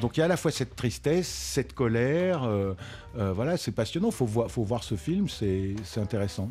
Donc 0.00 0.16
il 0.16 0.20
y 0.20 0.22
a 0.22 0.26
à 0.26 0.28
la 0.28 0.36
fois 0.36 0.50
cette 0.50 0.76
tristesse, 0.76 1.28
cette 1.28 1.74
colère. 1.74 2.44
euh, 2.44 2.74
euh, 3.18 3.32
voilà, 3.32 3.56
c'est 3.56 3.72
passionnant. 3.72 4.10
Faut 4.10 4.26
faut 4.26 4.64
voir 4.64 4.84
ce 4.84 4.96
film, 4.96 5.28
c'est 5.28 5.76
intéressant. 5.96 6.50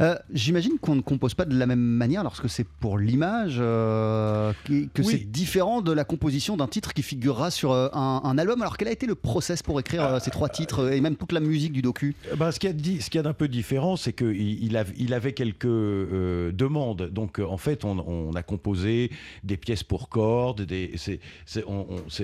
Euh, 0.00 0.16
J'imagine 0.32 0.78
qu'on 0.80 0.94
ne 0.96 1.00
compose 1.00 1.34
pas 1.34 1.44
de 1.44 1.56
la 1.58 1.66
même 1.66 1.80
manière 1.80 2.22
lorsque 2.22 2.48
c'est 2.48 2.66
pour 2.66 2.98
l'image, 2.98 3.56
euh, 3.58 4.52
que 4.64 4.72
Oui. 5.02 5.06
c'est 5.10 5.30
différent 5.30 5.80
de 5.82 5.92
la 5.92 6.04
composition 6.04 6.56
d'un 6.56 6.66
titre 6.68 6.92
qui 6.94 7.02
figurera 7.02 7.50
sur 7.50 7.72
euh, 7.72 7.88
un, 7.92 8.20
un 8.24 8.38
album. 8.38 8.60
Alors 8.62 8.76
quel 8.76 8.88
a 8.88 8.92
été 8.92 9.06
le 9.06 9.14
process 9.14 9.62
pour 9.62 9.78
écrire 9.80 10.20
ces 10.20 10.30
trois 10.30 10.48
titres 10.48 10.92
et 10.92 11.00
même 11.00 11.16
toute 11.16 11.32
la 11.32 11.40
musique 11.40 11.72
du 11.72 11.82
docu? 11.82 12.14
Ben, 12.36 12.50
ce 12.50 12.58
qu'il 12.58 12.70
y 13.14 13.18
a 13.18 13.22
d'un 13.22 13.32
peu 13.32 13.48
différent, 13.48 13.96
c'est 13.96 14.12
qu'il 14.12 14.62
il 14.64 14.76
av- 14.76 14.92
il 14.96 15.14
avait 15.14 15.32
quelques 15.32 15.66
demandes. 15.66 17.10
Donc, 17.10 17.38
en 17.38 17.56
fait, 17.56 17.84
on, 17.84 17.98
on 17.98 18.32
a 18.34 18.42
composé 18.42 19.10
des 19.44 19.56
pièces 19.56 19.82
pour 19.82 20.08
cordes. 20.08 20.62
Des, 20.62 20.94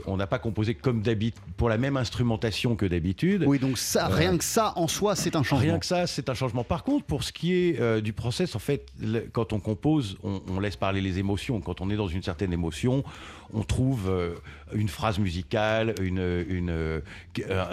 on 0.06 0.16
n'a 0.16 0.26
pas 0.26 0.38
composé 0.38 0.74
comme 0.74 1.02
d'habitude 1.02 1.40
pour 1.56 1.68
la 1.68 1.78
même 1.78 1.96
instrumentation 1.96 2.76
que 2.76 2.86
d'habitude. 2.86 3.44
Oui, 3.46 3.58
donc 3.58 3.78
ça, 3.78 4.06
rien 4.06 4.36
que 4.36 4.44
ça 4.44 4.72
en 4.76 4.88
soi, 4.88 5.14
c'est 5.16 5.36
un 5.36 5.42
changement. 5.42 5.66
Rien 5.70 5.78
que 5.78 5.86
ça, 5.86 6.06
c'est 6.06 6.28
un 6.28 6.34
changement. 6.34 6.64
Par 6.64 6.84
contre, 6.84 7.04
pour 7.06 7.22
ce 7.24 7.32
qui 7.36 7.52
est 7.52 7.80
euh, 7.80 8.00
du 8.00 8.14
process, 8.14 8.56
en 8.56 8.58
fait, 8.58 8.88
quand 9.32 9.52
on 9.52 9.60
compose, 9.60 10.16
on, 10.24 10.40
on 10.48 10.58
laisse 10.58 10.76
parler 10.76 11.02
les 11.02 11.18
émotions. 11.18 11.60
Quand 11.60 11.82
on 11.82 11.90
est 11.90 11.96
dans 11.96 12.08
une 12.08 12.22
certaine 12.22 12.50
émotion, 12.50 13.04
on 13.52 13.62
trouve 13.62 14.08
euh, 14.08 14.36
une 14.74 14.88
phrase 14.88 15.18
musicale, 15.18 15.94
une, 16.00 16.44
une, 16.48 16.70
euh, 16.70 17.00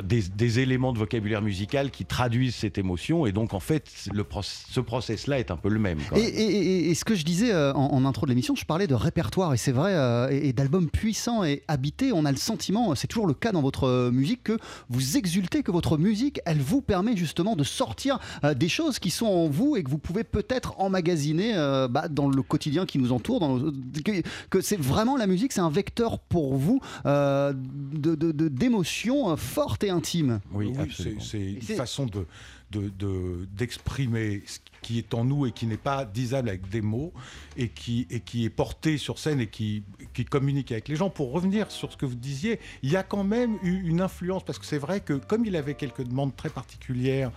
des, 0.04 0.22
des 0.22 0.60
éléments 0.60 0.94
de 0.94 1.00
vocabulaire 1.00 1.42
musical 1.42 1.92
qui 1.92 2.06
traduisent 2.06 2.56
cette 2.56 2.78
émotion. 2.78 3.26
Et 3.26 3.32
donc, 3.32 3.54
en 3.54 3.60
fait, 3.60 3.90
le 4.14 4.26
ce 4.44 4.80
process-là 4.80 5.40
est 5.40 5.52
un 5.52 5.58
peu 5.58 5.70
le 5.70 5.80
même. 5.80 6.00
Et, 6.16 6.94
ce 6.96 7.06
que 7.06 7.16
je 7.16 7.24
disais 7.26 7.52
euh, 7.52 7.74
en, 7.74 7.94
en 7.94 8.06
intro 8.06 8.26
de 8.26 8.32
l'émission, 8.32 8.56
je 8.56 8.66
parlais 8.66 8.88
de 8.88 8.94
répertoire 8.96 9.54
et 9.54 9.58
c'est 9.58 9.72
vrai, 9.72 9.94
euh, 9.94 10.30
et, 10.32 10.50
et 10.50 10.54
d'albums 10.54 10.90
puissants 10.90 11.44
et 11.44 11.64
habités. 11.68 12.12
On 12.14 12.26
a 12.26 12.32
le 12.32 12.38
sentiment, 12.38 12.96
c'est 12.96 13.08
toujours 13.08 13.28
le 13.28 13.34
cas 13.34 13.52
dans 13.52 13.62
votre 13.62 14.10
musique, 14.12 14.44
que 14.44 14.58
vous 14.90 15.18
exultez, 15.18 15.64
que 15.64 15.72
votre 15.72 15.98
musique, 15.98 16.40
elle 16.46 16.60
vous 16.60 16.82
permet 16.82 17.16
justement 17.18 17.56
de 17.56 17.64
sortir 17.64 18.20
des 18.56 18.70
choses 18.70 19.00
qui 19.00 19.10
sont 19.10 19.26
en 19.26 19.48
vous 19.48 19.76
et 19.76 19.84
que 19.84 19.90
vous 19.90 19.98
pouvez 19.98 20.24
peut-être 20.24 20.80
emmagasiner 20.80 21.54
euh, 21.56 21.88
bah, 21.88 22.08
dans 22.10 22.28
le 22.30 22.42
quotidien 22.42 22.86
qui 22.86 23.00
nous 23.00 23.12
entoure. 23.12 23.40
Dans 23.40 23.56
le- 23.58 23.72
que 24.04 24.12
que 24.50 24.62
c'est 24.62 24.80
vraiment 24.80 25.18
la 25.18 25.28
musique, 25.28 25.52
c'est 25.52 25.62
un 25.62 25.70
vecteur 25.70 26.20
pour 26.20 26.56
vous 26.56 26.80
euh, 27.06 27.54
de- 27.56 28.16
de- 28.16 28.32
de- 28.32 28.48
d'émotions 28.48 29.32
euh, 29.32 29.36
fortes 29.36 29.84
et 29.84 29.90
intimes. 29.90 30.40
Oui, 30.52 30.72
c'est- 30.76 30.82
absolument. 30.82 31.22
c'est 31.22 31.52
une 31.54 31.62
façon 31.62 32.06
de 32.06 32.26
de- 32.72 32.90
de- 32.98 33.48
d'exprimer 33.56 34.42
ce 34.48 34.58
qui 34.82 34.98
est 34.98 35.14
en 35.14 35.24
nous 35.26 35.46
et 35.46 35.52
qui 35.52 35.68
n'est 35.68 35.78
pas 35.78 36.06
disable 36.06 36.50
avec 36.50 36.68
des 36.70 36.82
mots 36.82 37.14
et 37.56 37.70
qui, 37.70 38.08
et 38.10 38.20
qui 38.20 38.46
est 38.46 38.50
porté 38.50 38.98
sur 38.98 39.20
scène 39.20 39.40
et 39.42 39.46
qui, 39.46 39.84
qui 40.16 40.26
communique 40.26 40.72
avec 40.72 40.88
les 40.88 40.96
gens. 40.96 41.12
Pour 41.12 41.32
revenir 41.34 41.70
sur 41.70 41.92
ce 41.92 41.98
que 41.98 42.08
vous 42.08 42.16
disiez, 42.16 42.60
il 42.82 42.90
y 42.90 42.96
a 42.96 43.04
quand 43.04 43.24
même 43.24 43.58
eu 43.62 43.88
une 43.88 44.02
influence 44.02 44.44
parce 44.44 44.58
que 44.58 44.66
c'est 44.66 44.80
vrai 44.80 45.02
que 45.02 45.14
comme 45.14 45.46
il 45.46 45.56
avait 45.56 45.76
quelques 45.76 46.02
demandes 46.04 46.36
très 46.36 46.50
particulières, 46.50 47.32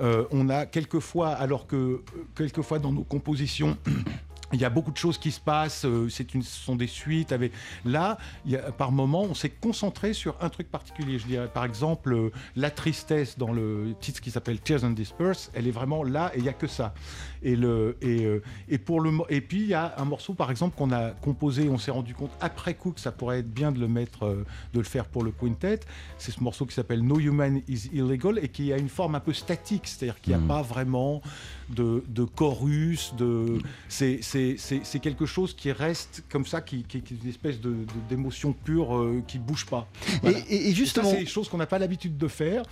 euh, 0.00 0.24
on 0.32 0.48
a 0.48 0.66
quelquefois, 0.66 1.28
alors 1.28 1.68
que 1.68 2.02
quelquefois 2.34 2.80
dans 2.80 2.90
nos 2.92 3.04
compositions, 3.04 3.76
il 4.54 4.60
y 4.60 4.64
a 4.64 4.70
beaucoup 4.70 4.92
de 4.92 4.96
choses 4.96 5.18
qui 5.18 5.30
se 5.30 5.40
passent, 5.40 5.84
euh, 5.84 6.08
c'est 6.08 6.34
une, 6.34 6.42
ce 6.42 6.64
sont 6.64 6.76
des 6.76 6.86
suites. 6.86 7.32
Avec... 7.32 7.52
Là, 7.84 8.18
il 8.46 8.52
y 8.52 8.56
a, 8.56 8.72
par 8.72 8.92
moment, 8.92 9.22
on 9.22 9.34
s'est 9.34 9.50
concentré 9.50 10.12
sur 10.12 10.36
un 10.40 10.48
truc 10.48 10.70
particulier. 10.70 11.18
Je 11.18 11.26
dirais, 11.26 11.48
par 11.52 11.64
exemple, 11.64 12.12
euh, 12.14 12.30
la 12.56 12.70
tristesse 12.70 13.36
dans 13.36 13.52
le 13.52 13.94
titre 14.00 14.20
qui 14.20 14.30
s'appelle 14.30 14.60
Tears 14.60 14.84
and 14.84 14.90
Disperse, 14.90 15.50
elle 15.54 15.66
est 15.66 15.72
vraiment 15.72 16.02
là 16.04 16.30
et 16.34 16.38
il 16.38 16.42
n'y 16.44 16.48
a 16.48 16.52
que 16.52 16.68
ça. 16.68 16.94
Et, 17.42 17.56
le, 17.56 17.96
et, 18.00 18.24
euh, 18.24 18.42
et, 18.68 18.78
pour 18.78 19.00
le, 19.00 19.10
et 19.28 19.40
puis, 19.40 19.62
il 19.62 19.68
y 19.68 19.74
a 19.74 19.94
un 19.98 20.04
morceau, 20.04 20.34
par 20.34 20.50
exemple, 20.50 20.76
qu'on 20.76 20.92
a 20.92 21.10
composé, 21.10 21.68
on 21.68 21.78
s'est 21.78 21.90
rendu 21.90 22.14
compte 22.14 22.32
après 22.40 22.74
coup 22.74 22.92
que 22.92 23.00
ça 23.00 23.12
pourrait 23.12 23.40
être 23.40 23.52
bien 23.52 23.72
de 23.72 23.80
le 23.80 23.88
mettre, 23.88 24.44
de 24.72 24.78
le 24.78 24.84
faire 24.84 25.06
pour 25.06 25.24
le 25.24 25.32
quintet. 25.32 25.80
C'est 26.16 26.32
ce 26.32 26.42
morceau 26.42 26.64
qui 26.64 26.74
s'appelle 26.74 27.02
No 27.02 27.18
Human 27.18 27.60
is 27.68 27.90
Illegal 27.92 28.38
et 28.40 28.48
qui 28.48 28.72
a 28.72 28.78
une 28.78 28.88
forme 28.88 29.14
un 29.16 29.20
peu 29.20 29.32
statique, 29.32 29.86
c'est-à-dire 29.86 30.20
qu'il 30.20 30.32
n'y 30.32 30.40
a 30.40 30.44
Mm. 30.44 30.48
pas 30.48 30.62
vraiment 30.62 31.22
de, 31.70 32.02
de 32.08 32.24
chorus, 32.24 33.14
de, 33.16 33.58
c'est, 33.88 34.20
quelque 35.02 35.26
chose 35.26 35.54
qui 35.54 35.72
reste 35.72 36.24
comme 36.30 36.46
ça, 36.46 36.60
qui, 36.60 36.82
qui, 36.84 37.00
qui 37.00 37.14
est 37.14 37.22
une 37.22 37.28
espèce 37.28 37.60
de, 37.60 37.70
de- 37.70 37.76
d'émotion 38.08 38.52
pure 38.52 38.96
euh, 38.96 39.22
qui 39.26 39.38
bouge 39.38 39.66
pas. 39.66 39.86
Voilà. 40.22 40.38
Et, 40.48 40.72
justement, 40.72 41.10
c'est 41.10 41.18
des 41.20 41.26
choses 41.26 41.48
qu'on 41.48 41.58
n'a 41.58 41.66
pas 41.66 41.78
l'habitude 41.78 42.16
de 42.16 42.28
faire. 42.28 42.62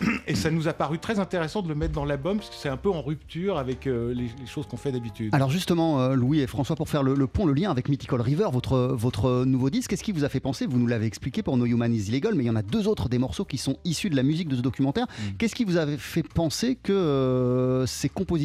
Et 0.26 0.34
ça 0.34 0.50
nous 0.50 0.68
a 0.68 0.72
paru 0.72 0.98
très 0.98 1.18
intéressant 1.18 1.62
de 1.62 1.68
le 1.68 1.74
mettre 1.74 1.92
dans 1.92 2.04
l'album 2.04 2.38
parce 2.38 2.50
que 2.50 2.56
c'est 2.56 2.68
un 2.68 2.76
peu 2.76 2.90
en 2.90 3.02
rupture 3.02 3.58
avec 3.58 3.86
euh, 3.86 4.12
les, 4.14 4.24
les 4.24 4.46
choses 4.46 4.66
qu'on 4.66 4.76
fait 4.76 4.92
d'habitude. 4.92 5.30
Alors 5.34 5.50
justement, 5.50 6.00
euh, 6.00 6.14
Louis 6.14 6.40
et 6.40 6.46
François, 6.46 6.76
pour 6.76 6.88
faire 6.88 7.02
le, 7.02 7.14
le 7.14 7.26
pont, 7.26 7.46
le 7.46 7.52
lien 7.52 7.70
avec 7.70 7.88
Mythical 7.88 8.20
River, 8.20 8.48
votre, 8.52 8.78
votre 8.94 9.44
nouveau 9.44 9.70
disque, 9.70 9.90
qu'est-ce 9.90 10.02
qui 10.04 10.12
vous 10.12 10.24
a 10.24 10.28
fait 10.28 10.40
penser? 10.40 10.66
Vous 10.66 10.78
nous 10.78 10.86
l'avez 10.86 11.06
expliqué 11.06 11.42
pour 11.42 11.56
No 11.56 11.66
Human 11.66 11.92
is 11.94 12.08
Illegal, 12.08 12.34
mais 12.34 12.44
il 12.44 12.46
y 12.46 12.50
en 12.50 12.56
a 12.56 12.62
deux 12.62 12.88
autres 12.88 13.08
des 13.08 13.18
morceaux 13.18 13.44
qui 13.44 13.58
sont 13.58 13.76
issus 13.84 14.10
de 14.10 14.16
la 14.16 14.22
musique 14.22 14.48
de 14.48 14.56
ce 14.56 14.60
documentaire. 14.62 15.06
Mm. 15.06 15.36
Qu'est-ce 15.38 15.54
qui 15.54 15.64
vous 15.64 15.76
avait 15.76 15.96
fait 15.98 16.22
penser 16.22 16.76
que 16.82 16.92
euh, 16.92 17.86
ces 17.86 18.08
compositions 18.08 18.41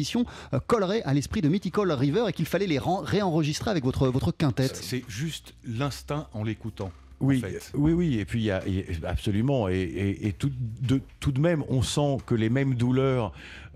euh, 0.54 0.60
colleraient 0.66 1.02
à 1.02 1.14
l'esprit 1.14 1.40
de 1.40 1.48
Mythical 1.48 1.90
River 1.92 2.24
et 2.28 2.32
qu'il 2.32 2.46
fallait 2.46 2.66
les 2.66 2.78
réenregistrer 2.80 3.70
avec 3.70 3.84
votre, 3.84 4.08
votre 4.08 4.32
quintette 4.32 4.76
C'est 4.76 5.04
juste 5.08 5.54
l'instinct 5.66 6.28
en 6.32 6.42
l'écoutant. 6.44 6.90
Oui, 7.20 7.38
en 7.38 7.48
fait. 7.48 7.72
oui, 7.74 7.92
oui, 7.92 8.18
et 8.20 8.24
puis 8.24 8.40
il 8.40 8.44
y 8.44 8.50
a, 8.52 8.62
il 8.66 8.74
y 8.76 9.04
a- 9.04 9.08
absolument, 9.08 9.68
et, 9.68 9.74
et- 9.74 10.28
et 10.28 10.32
tout, 10.32 10.52
de, 10.80 11.00
tout 11.18 11.32
de 11.32 11.40
même, 11.40 11.64
on 11.68 11.82
sent 11.82 12.18
que 12.26 12.36
les 12.36 12.48
mêmes 12.48 12.74
douleurs 12.74 13.32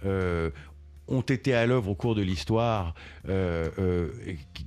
euh, 0.07 0.51
ont 1.13 1.21
été 1.21 1.55
à 1.55 1.67
l'œuvre 1.67 1.91
au 1.91 1.95
cours 1.95 2.15
de 2.15 2.23
l'histoire, 2.23 2.95
euh, 3.29 3.69
euh, 3.79 4.09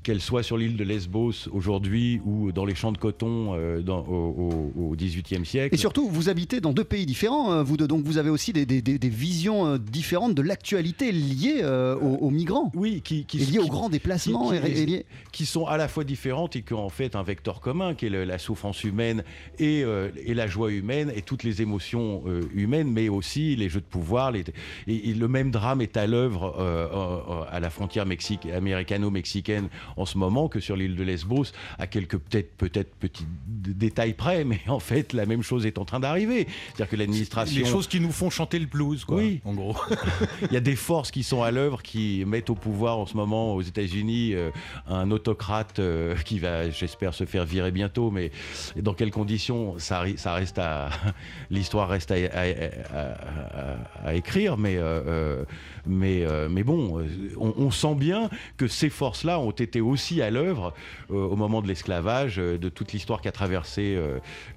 qu'elles 0.03 0.21
soient 0.21 0.43
sur 0.43 0.57
l'île 0.57 0.77
de 0.77 0.83
Lesbos 0.83 1.49
aujourd'hui 1.51 2.21
ou 2.23 2.51
dans 2.51 2.65
les 2.65 2.75
champs 2.75 2.91
de 2.91 2.97
coton 2.97 3.53
euh, 3.55 3.81
dans- 3.81 4.05
au, 4.05 4.95
XVIIIe 4.95 5.45
siècle. 5.45 5.73
Et 5.75 5.77
surtout, 5.77 6.07
vous 6.07 6.29
habitez 6.29 6.61
dans 6.61 6.71
deux 6.71 6.83
pays 6.83 7.05
différents, 7.05 7.51
euh, 7.51 7.63
vous 7.63 7.75
deux, 7.77 7.87
donc 7.87 8.05
vous 8.05 8.17
avez 8.17 8.29
aussi 8.29 8.53
des, 8.53 8.65
des- 8.65 8.81
des- 8.81 8.99
des 8.99 9.09
visions 9.09 9.65
euh, 9.65 9.77
différentes 9.77 10.35
de 10.35 10.41
l'actualité 10.41 11.11
liée 11.11 11.59
euh, 11.63 11.95
aux, 11.97 12.15
aux 12.27 12.29
migrants. 12.29 12.71
oui, 12.75 13.01
qui, 13.03 13.25
qui, 13.25 13.41
Et 13.41 13.45
liées 13.45 13.59
aux 13.59 13.67
grands 13.67 13.89
déplacements 13.89 14.51
qui- 14.51 14.57
et- 14.57 14.85
liées- 14.85 15.05
qui 15.31 15.45
sont 15.45 15.65
à 15.65 15.77
la 15.77 15.87
fois 15.87 16.03
différentes 16.03 16.55
et 16.55 16.61
qui 16.61 16.73
ont 16.73 16.85
en 16.85 16.89
fait 16.89 17.15
un 17.15 17.23
vecteur 17.23 17.59
commun, 17.59 17.95
qui 17.95 18.05
est 18.05 18.09
le- 18.09 18.23
la 18.23 18.37
souffrance 18.37 18.83
humaine 18.83 19.23
et, 19.59 19.83
et 20.25 20.33
la 20.33 20.47
joie 20.47 20.71
humaine 20.71 21.11
et 21.15 21.21
toutes 21.23 21.43
les 21.43 21.61
émotions 21.61 22.23
humaines, 22.53 22.91
mais 22.91 23.09
aussi 23.09 23.55
les 23.55 23.67
jeux 23.69 23.81
de 23.81 23.85
pouvoir. 23.85 24.31
les- 24.31 24.45
et, 24.87 25.09
et 25.09 25.13
le 25.13 25.27
même 25.27 25.49
drame 25.51 25.81
est 25.81 25.97
à 25.97 26.05
l'œuvre 26.07 26.34
euh, 26.43 26.87
euh, 26.91 27.43
à 27.49 27.59
la 27.59 27.69
frontière 27.69 28.05
mexique- 28.05 28.45
américano-mexicaine 28.45 29.69
en 29.97 30.05
ce 30.05 30.17
moment 30.17 30.47
que 30.47 30.59
sur 30.59 30.75
l'île 30.75 30.95
de 30.95 31.03
Lesbos, 31.03 31.45
à 31.79 31.87
quelques 31.87 32.17
peut-être 32.17 32.55
peut-être 32.57 32.93
petits 32.95 33.25
détails 33.47 34.13
près, 34.13 34.43
mais 34.43 34.59
en 34.67 34.79
fait 34.79 35.13
la 35.13 35.25
même 35.25 35.41
chose 35.43 35.65
est 35.65 35.77
en 35.77 35.85
train 35.85 35.99
d'arriver. 35.99 36.47
C'est-à-dire 36.67 36.89
que 36.89 36.95
l'administration 36.95 37.59
Les 37.63 37.69
choses 37.69 37.87
qui 37.87 37.99
nous 37.99 38.11
font 38.11 38.29
chanter 38.29 38.59
le 38.59 38.65
blues, 38.65 39.05
quoi, 39.05 39.17
Oui. 39.17 39.41
en 39.45 39.53
gros. 39.53 39.75
il 40.43 40.53
y 40.53 40.57
a 40.57 40.61
des 40.61 40.75
forces 40.75 41.11
qui 41.11 41.23
sont 41.23 41.41
à 41.43 41.51
l'œuvre, 41.51 41.81
qui 41.81 42.23
mettent 42.25 42.49
au 42.49 42.55
pouvoir 42.55 42.97
en 42.99 43.05
ce 43.05 43.15
moment 43.15 43.53
aux 43.55 43.61
États-Unis 43.61 44.33
euh, 44.33 44.51
un 44.87 45.11
autocrate 45.11 45.79
euh, 45.79 46.15
qui 46.25 46.39
va, 46.39 46.69
j'espère, 46.69 47.13
se 47.13 47.25
faire 47.25 47.45
virer 47.45 47.71
bientôt. 47.71 48.11
Mais 48.11 48.31
dans 48.75 48.93
quelles 48.93 49.11
conditions 49.11 49.77
ça, 49.79 50.03
ça 50.17 50.33
reste 50.33 50.59
à 50.59 50.89
l'histoire 51.49 51.89
reste 51.89 52.11
à, 52.11 52.15
à- 52.15 52.17
à- 52.19 54.05
à- 54.05 54.07
à 54.09 54.13
écrire. 54.15 54.57
Mais 54.57 54.77
euh, 54.77 55.01
euh, 55.05 55.43
mais 55.87 56.23
euh, 56.23 56.47
mais 56.49 56.63
bon, 56.63 56.99
euh, 56.99 57.05
on, 57.37 57.71
sent 57.71 57.95
bien 57.95 58.29
que 58.57 58.67
ces 58.67 58.89
forces-là 58.89 59.39
ont 59.39 59.51
été 59.51 59.81
aussi 59.81 60.21
à 60.21 60.29
l'œuvre 60.31 60.73
euh, 61.11 61.15
au 61.15 61.35
moment 61.35 61.61
de 61.61 61.67
l'esclavage, 61.67 62.37
de 62.37 62.69
toute 62.69 62.93
l'histoire 62.93 63.21
qu'a 63.21 63.31
traversé 63.31 63.97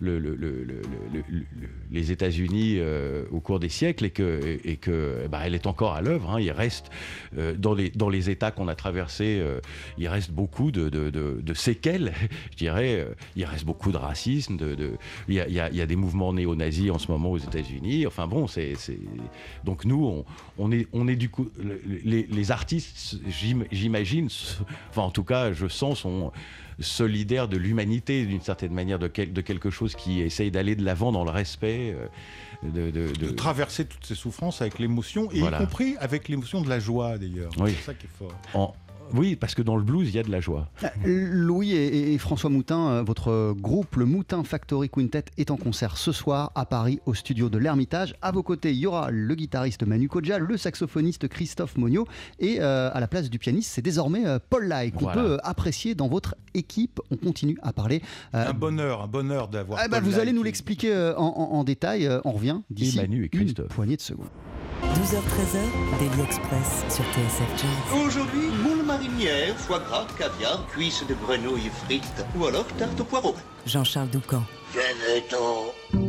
le- 0.01 0.19
le- 0.19 0.35
le- 0.35 0.37
le- 0.37 0.65
le- 0.65 0.83
le- 1.13 1.25
le- 1.31 1.45
les 1.91 2.13
États-Unis 2.13 2.79
au 3.31 3.41
cours 3.41 3.61
des 3.61 3.69
siècles 3.69 4.05
et 4.05 4.11
que, 4.11 4.59
et 4.65 4.77
que 4.77 5.27
bah, 5.31 5.41
elle 5.45 5.55
est 5.55 5.67
encore 5.67 5.95
à 5.95 6.01
l'œuvre. 6.03 6.31
hein. 6.31 6.41
Il 6.41 6.51
reste 6.51 6.91
dans, 7.57 7.75
les, 7.75 7.91
dans 7.91 8.09
les 8.09 8.31
États 8.31 8.51
qu'on 8.51 8.69
a 8.69 8.75
traversés, 8.75 9.43
il 9.99 10.09
reste 10.09 10.31
beaucoup 10.31 10.71
de, 10.71 10.89
de- 10.89 11.55
séquelles, 11.55 12.13
je 12.53 12.57
dirais. 12.57 13.07
Il 13.37 13.45
reste 13.45 13.65
beaucoup 13.65 13.91
de 13.93 13.97
racisme. 13.97 14.57
Il, 15.29 15.35
y 15.35 15.41
a, 15.41 15.49
il 15.49 15.77
y 15.77 15.81
a- 15.81 15.87
des 15.87 15.97
mouvements 15.97 16.33
néo-nazis 16.33 16.91
en 16.91 16.99
ce 16.99 17.11
moment 17.11 17.31
aux 17.33 17.39
États-Unis. 17.39 18.07
Enfin 18.07 18.27
bon, 18.27 18.47
c'est- 18.47 18.75
donc 19.65 19.85
nous, 19.85 20.05
on, 20.07 20.25
on 20.59 20.71
est, 20.73 20.87
on 20.93 21.09
est 21.09 21.17
du 21.19 21.29
coup 21.29 21.51
le- 21.63 21.81
les, 22.05 22.23
les 22.27 22.51
artistes, 22.51 23.17
j'im- 23.29 23.67
j'imagine, 23.71 24.29
enfin 24.91 25.03
en 25.03 25.11
tout 25.11 25.25
cas, 25.25 25.53
je 25.53 25.67
sens 25.69 25.99
sont 26.01 26.33
solidaires 26.81 27.49
de 27.49 27.57
l'humanité 27.57 28.25
d'une 28.25 28.41
certaine 28.41 28.73
manière, 28.73 28.99
de, 29.01 29.09
quel- 29.09 29.33
de 29.33 29.41
quelque 29.41 29.69
chose 29.71 29.95
qui 29.97 30.21
essaye 30.21 30.51
d'aller 30.53 30.77
de 30.77 30.85
l'avant 30.85 31.11
dans 31.13 31.25
le 31.25 31.31
respect. 31.31 31.95
euh, 31.95 32.07
de, 32.65 32.91
de- 32.91 33.13
de- 33.13 33.27
de 33.27 33.31
traverser 33.31 33.85
toutes 33.85 34.05
ces 34.05 34.17
souffrances 34.17 34.63
avec 34.63 34.81
l'émotion, 34.81 35.31
et 35.31 35.39
Voilà. 35.39 35.59
y 35.59 35.61
compris 35.61 35.95
avec 36.01 36.29
l'émotion 36.29 36.61
de 36.61 36.69
la 36.69 36.81
joie 36.81 37.17
d'ailleurs. 37.17 37.51
Oui. 37.59 37.73
C'est 37.79 37.85
ça 37.87 37.95
qui 37.95 38.07
est 38.07 38.19
fort. 38.19 38.33
en- 38.55 38.75
oui, 39.15 39.37
parce 39.37 39.55
que 39.55 39.63
dans 39.63 39.77
le 39.77 39.83
blues, 39.83 40.09
il 40.09 40.15
y 40.15 40.19
a 40.19 40.23
de 40.23 40.31
la 40.31 40.41
joie. 40.41 40.69
Louis 41.05 41.73
et, 41.73 42.13
et 42.15 42.19
François 42.19 42.51
Moutin, 42.51 42.89
euh, 42.89 43.03
votre 43.03 43.53
groupe, 43.55 43.97
le 43.97 44.05
Moutin 44.05 44.45
Factory 44.45 44.89
Quintet, 44.89 45.25
est 45.37 45.51
en 45.51 45.57
concert 45.57 45.97
ce 45.97 46.13
soir 46.13 46.53
à 46.55 46.67
Paris 46.67 47.01
au 47.07 47.15
studio 47.15 47.49
de 47.49 47.59
l'Ermitage. 47.59 48.15
À 48.23 48.33
vos 48.33 48.43
côtés, 48.43 48.71
il 48.73 48.79
y 48.79 48.87
aura 48.87 49.11
le 49.11 49.35
guitariste 49.35 49.85
Manu 49.87 50.09
Kodja, 50.09 50.39
le 50.39 50.57
saxophoniste 50.57 51.29
Christophe 51.29 51.77
Monio 51.77 52.07
et 52.39 52.59
euh, 52.61 52.91
à 52.93 53.01
la 53.01 53.09
place 53.09 53.31
du 53.31 53.39
pianiste, 53.39 53.71
c'est 53.73 53.83
désormais 53.83 54.27
euh, 54.27 54.39
Paul 54.51 54.67
Lai 54.67 54.91
qu'on 54.91 55.05
Voilà. 55.05 55.23
peut 55.23 55.31
euh, 55.33 55.39
apprécier 55.43 55.95
dans 55.95 56.09
votre 56.09 56.35
équipe. 56.55 57.01
On 57.11 57.17
continue 57.17 57.59
à 57.63 57.73
parler. 57.73 58.03
euh, 58.35 58.49
Un 58.51 58.55
bonheur, 58.55 59.03
un 59.03 59.07
bonheur 59.09 59.49
d'avoir. 59.49 59.81
ah 59.83 59.89
bah, 59.89 60.01
Paul 60.01 60.09
vous 60.11 60.19
allez 60.19 60.33
nous 60.33 60.41
qui- 60.41 60.47
l'expliquer 60.47 60.93
euh, 60.93 61.15
en, 61.17 61.27
en- 61.27 61.57
en 61.59 61.65
détail. 61.65 62.09
On 62.25 62.33
revient 62.33 62.61
d'ici 62.71 62.97
Manu 62.99 63.25
et 63.33 63.37
une 63.37 63.45
Christophe. 63.45 63.69
poignée 63.69 63.97
de 63.97 64.01
secondes. 64.03 64.27
12h-13h, 64.95 65.99
Daily 65.99 66.23
Express 66.23 66.85
sur 66.89 67.05
TSF 67.05 67.51
Jazz. 67.57 68.05
Aujourd'hui, 68.07 68.49
marinière, 68.89 69.55
foie 69.57 69.81
gras, 69.81 70.07
caviar, 70.19 70.67
cuisses 70.73 71.05
de 71.07 71.15
grenouille 71.15 71.71
frites 71.85 72.25
ou 72.35 72.47
alors 72.47 72.67
tarte 72.79 72.99
au 73.01 73.05
poireau. 73.05 73.37
Jean-Charles 73.67 74.09
Doucan. 74.09 74.43
Venez-t'en. 74.73 76.08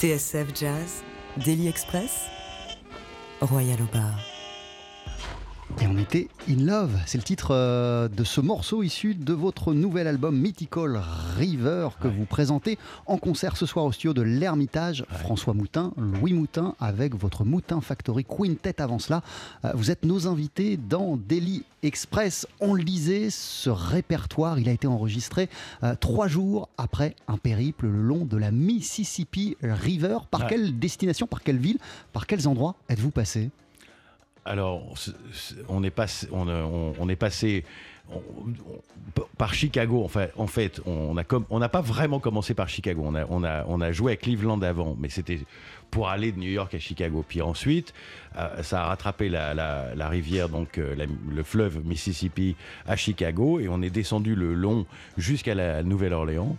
TSF 0.00 0.54
Jazz, 0.54 1.02
Daily 1.44 1.68
Express, 1.68 2.24
Royal 3.42 3.82
au. 3.92 4.29
Était 6.00 6.28
in 6.48 6.64
love, 6.64 6.96
c'est 7.04 7.18
le 7.18 7.24
titre 7.24 7.48
euh, 7.50 8.08
de 8.08 8.24
ce 8.24 8.40
morceau 8.40 8.82
issu 8.82 9.14
de 9.14 9.34
votre 9.34 9.74
nouvel 9.74 10.06
album 10.06 10.34
Mythical 10.38 11.02
River 11.36 11.88
que 12.00 12.08
vous 12.08 12.24
présentez 12.24 12.78
en 13.06 13.18
concert 13.18 13.54
ce 13.56 13.66
soir 13.66 13.84
au 13.84 13.92
studio 13.92 14.14
de 14.14 14.22
l'Ermitage. 14.22 15.04
François 15.10 15.52
Moutin, 15.52 15.92
Louis 15.98 16.32
Moutin 16.32 16.74
avec 16.80 17.14
votre 17.14 17.44
Moutin 17.44 17.82
Factory 17.82 18.24
Quintet 18.24 18.80
avant 18.80 18.98
cela. 18.98 19.22
Euh, 19.66 19.72
vous 19.74 19.90
êtes 19.90 20.04
nos 20.06 20.26
invités 20.26 20.78
dans 20.78 21.18
Daily 21.18 21.64
Express. 21.82 22.46
On 22.60 22.72
le 22.72 22.82
disait, 22.82 23.28
ce 23.28 23.68
répertoire, 23.68 24.58
il 24.58 24.68
a 24.70 24.72
été 24.72 24.86
enregistré 24.86 25.50
euh, 25.82 25.94
trois 26.00 26.28
jours 26.28 26.70
après 26.78 27.14
un 27.28 27.36
périple 27.36 27.86
le 27.88 28.00
long 28.00 28.24
de 28.24 28.38
la 28.38 28.50
Mississippi 28.52 29.56
River. 29.62 30.18
Par 30.30 30.42
Ouais. 30.42 30.46
quelle 30.48 30.78
destination, 30.78 31.26
par 31.26 31.42
quelle 31.42 31.58
ville, 31.58 31.78
par 32.14 32.26
quels 32.26 32.48
endroits 32.48 32.76
êtes-vous 32.88 33.10
passé? 33.10 33.50
Alors, 34.44 34.94
on 35.68 35.82
est 35.82 35.90
passé, 35.90 36.28
par 39.38 39.54
Chicago. 39.54 40.08
En 40.36 40.46
fait, 40.46 40.80
on 40.86 41.14
n'a 41.14 41.68
pas 41.68 41.80
vraiment 41.80 42.20
commencé 42.20 42.54
par 42.54 42.68
Chicago. 42.68 43.12
On 43.28 43.44
a, 43.44 43.92
joué 43.92 44.12
à 44.12 44.16
Cleveland 44.16 44.60
avant, 44.62 44.96
mais 44.98 45.08
c'était 45.08 45.40
pour 45.90 46.08
aller 46.08 46.32
de 46.32 46.38
New 46.38 46.50
York 46.50 46.74
à 46.74 46.78
Chicago. 46.78 47.24
Puis 47.26 47.42
ensuite, 47.42 47.92
euh, 48.36 48.62
ça 48.62 48.82
a 48.82 48.86
rattrapé 48.86 49.28
la, 49.28 50.08
rivière, 50.08 50.48
donc 50.48 50.78
euh, 50.78 50.94
le 51.28 51.42
fleuve 51.42 51.84
Mississippi 51.84 52.56
à 52.86 52.96
Chicago, 52.96 53.60
et 53.60 53.68
on 53.68 53.82
est 53.82 53.90
descendu 53.90 54.34
le 54.34 54.54
long 54.54 54.86
jusqu'à 55.16 55.54
la 55.54 55.82
Nouvelle-Orléans. 55.82 56.56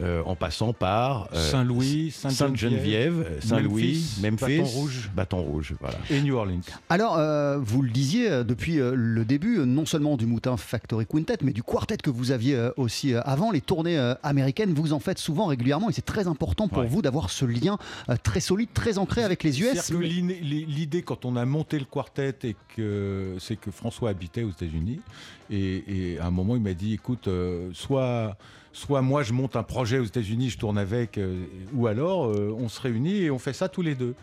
Euh, 0.00 0.22
en 0.24 0.34
passant 0.36 0.72
par 0.72 1.28
euh, 1.32 1.50
Saint-Louis, 1.50 2.10
Sainte-Geneviève, 2.10 3.14
Sainte-Geneviève, 3.24 3.38
Saint-Louis, 3.40 4.04
Memphis, 4.20 4.20
Memphis, 4.22 4.58
Bâton 4.58 4.64
Rouge. 4.64 5.10
Bâton 5.14 5.42
Rouge, 5.42 5.74
voilà. 5.80 5.98
et 6.10 6.20
New 6.20 6.34
Orleans. 6.36 6.60
Alors, 6.88 7.16
euh, 7.18 7.58
vous 7.58 7.82
le 7.82 7.90
disiez 7.90 8.30
euh, 8.30 8.44
depuis 8.44 8.80
euh, 8.80 8.92
le 8.94 9.24
début, 9.24 9.58
euh, 9.58 9.64
non 9.64 9.86
seulement 9.86 10.16
du 10.16 10.26
Moutin 10.26 10.56
Factory 10.56 11.06
Quintet, 11.06 11.38
mais 11.42 11.52
du 11.52 11.62
quartet 11.62 11.96
que 11.96 12.10
vous 12.10 12.30
aviez 12.30 12.54
euh, 12.54 12.70
aussi 12.76 13.14
euh, 13.14 13.20
avant, 13.24 13.50
les 13.50 13.60
tournées 13.60 13.98
euh, 13.98 14.14
américaines, 14.22 14.72
vous 14.74 14.92
en 14.92 15.00
faites 15.00 15.18
souvent 15.18 15.46
régulièrement 15.46 15.90
et 15.90 15.92
c'est 15.92 16.04
très 16.04 16.26
important 16.26 16.68
pour 16.68 16.78
Ouais. 16.78 16.86
vous 16.86 17.02
d'avoir 17.02 17.30
ce 17.30 17.44
lien 17.44 17.76
euh, 18.08 18.14
très 18.22 18.40
solide, 18.40 18.68
très 18.72 18.98
ancré 18.98 19.24
avec 19.24 19.42
les 19.42 19.60
US. 19.60 19.70
C'est-à-dire 19.80 19.98
que 19.98 20.04
l'in- 20.04 20.34
l'idée 20.68 21.02
quand 21.02 21.24
on 21.24 21.34
a 21.36 21.44
monté 21.44 21.78
le 21.78 21.84
quartet 21.86 22.34
et 22.44 22.56
que 22.76 23.34
c'est 23.40 23.56
que 23.56 23.70
François 23.72 24.10
habitait 24.10 24.44
aux 24.44 24.50
États-Unis 24.50 25.00
et, 25.50 26.12
et 26.14 26.18
à 26.20 26.26
un 26.26 26.30
moment 26.30 26.54
il 26.56 26.62
m'a 26.62 26.74
dit 26.74 26.94
écoute 26.94 27.26
euh, 27.28 27.70
soit 27.72 28.36
soit 28.78 29.02
moi 29.02 29.24
je 29.24 29.32
monte 29.32 29.56
un 29.56 29.64
projet 29.64 29.98
aux 29.98 30.04
États-Unis 30.04 30.50
je 30.50 30.58
tourne 30.58 30.78
avec 30.78 31.18
euh, 31.18 31.44
ou 31.72 31.88
alors 31.88 32.26
euh, 32.26 32.54
on 32.56 32.68
se 32.68 32.80
réunit 32.80 33.22
et 33.22 33.30
on 33.30 33.38
fait 33.38 33.52
ça 33.52 33.68
tous 33.68 33.82
les 33.82 33.96
deux. 33.96 34.14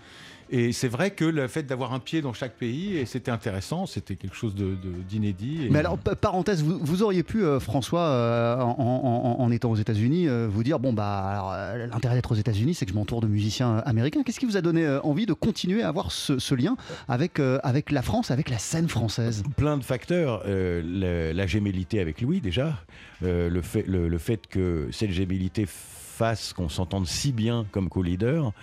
Et 0.51 0.71
c'est 0.73 0.87
vrai 0.87 1.11
que 1.11 1.25
le 1.25 1.47
fait 1.47 1.63
d'avoir 1.63 1.93
un 1.93 1.99
pied 1.99 2.21
dans 2.21 2.33
chaque 2.33 2.53
pays, 2.53 2.97
et 2.97 3.05
c'était 3.05 3.31
intéressant, 3.31 3.85
c'était 3.87 4.15
quelque 4.15 4.35
chose 4.35 4.53
de- 4.53 4.75
de- 4.75 5.01
d'inédit. 5.09 5.65
et- 5.65 5.69
Mais 5.69 5.79
alors, 5.79 5.97
pa- 5.97 6.15
parenthèse, 6.15 6.63
vous, 6.63 6.77
vous 6.79 7.01
auriez 7.03 7.23
pu, 7.23 7.43
euh, 7.43 7.59
François, 7.59 8.01
euh, 8.01 8.59
en, 8.61 8.75
en- 8.77 9.39
en- 9.39 9.43
en 9.43 9.51
étant 9.51 9.71
aux 9.71 9.75
États-Unis, 9.75 10.27
euh, 10.27 10.47
vous 10.49 10.63
dire 10.63 10.79
bon, 10.79 10.93
bah, 10.93 11.73
l'intérêt 11.91 12.15
d'être 12.15 12.31
aux 12.31 12.35
États-Unis, 12.35 12.75
c'est 12.75 12.85
que 12.85 12.91
je 12.91 12.95
m'entoure 12.95 13.21
de 13.21 13.27
musiciens 13.27 13.77
américains. 13.85 14.21
Qu'est-ce 14.23 14.39
qui 14.39 14.45
vous 14.45 14.57
a 14.57 14.61
donné 14.61 14.85
euh, 14.85 15.01
envie 15.01 15.25
de 15.25 15.33
continuer 15.33 15.81
à 15.81 15.87
avoir 15.87 16.11
ce, 16.11 16.37
ce 16.37 16.53
lien 16.55 16.77
avec, 17.07 17.39
euh, 17.39 17.57
avec 17.63 17.91
la 17.91 18.01
France, 18.03 18.29
avec 18.31 18.49
la 18.49 18.59
scène 18.59 18.87
française? 18.87 19.43
Plein 19.57 19.77
de 19.77 19.83
facteurs. 19.83 20.43
Euh, 20.45 20.81
le- 20.83 21.35
la 21.35 21.47
gémellité 21.47 21.99
avec 21.99 22.21
Louis, 22.21 22.39
déjà. 22.39 22.77
Euh, 23.23 23.49
le, 23.49 23.61
fait, 23.61 23.83
le, 23.87 24.07
le 24.07 24.17
fait 24.17 24.45
que 24.47 24.89
cette 24.91 25.11
gémellité 25.11 25.65
fasse 26.15 26.53
qu'on 26.53 26.69
s'entende 26.69 27.05
si 27.07 27.31
bien 27.31 27.65
comme 27.71 27.89
co-leader. 27.89 28.53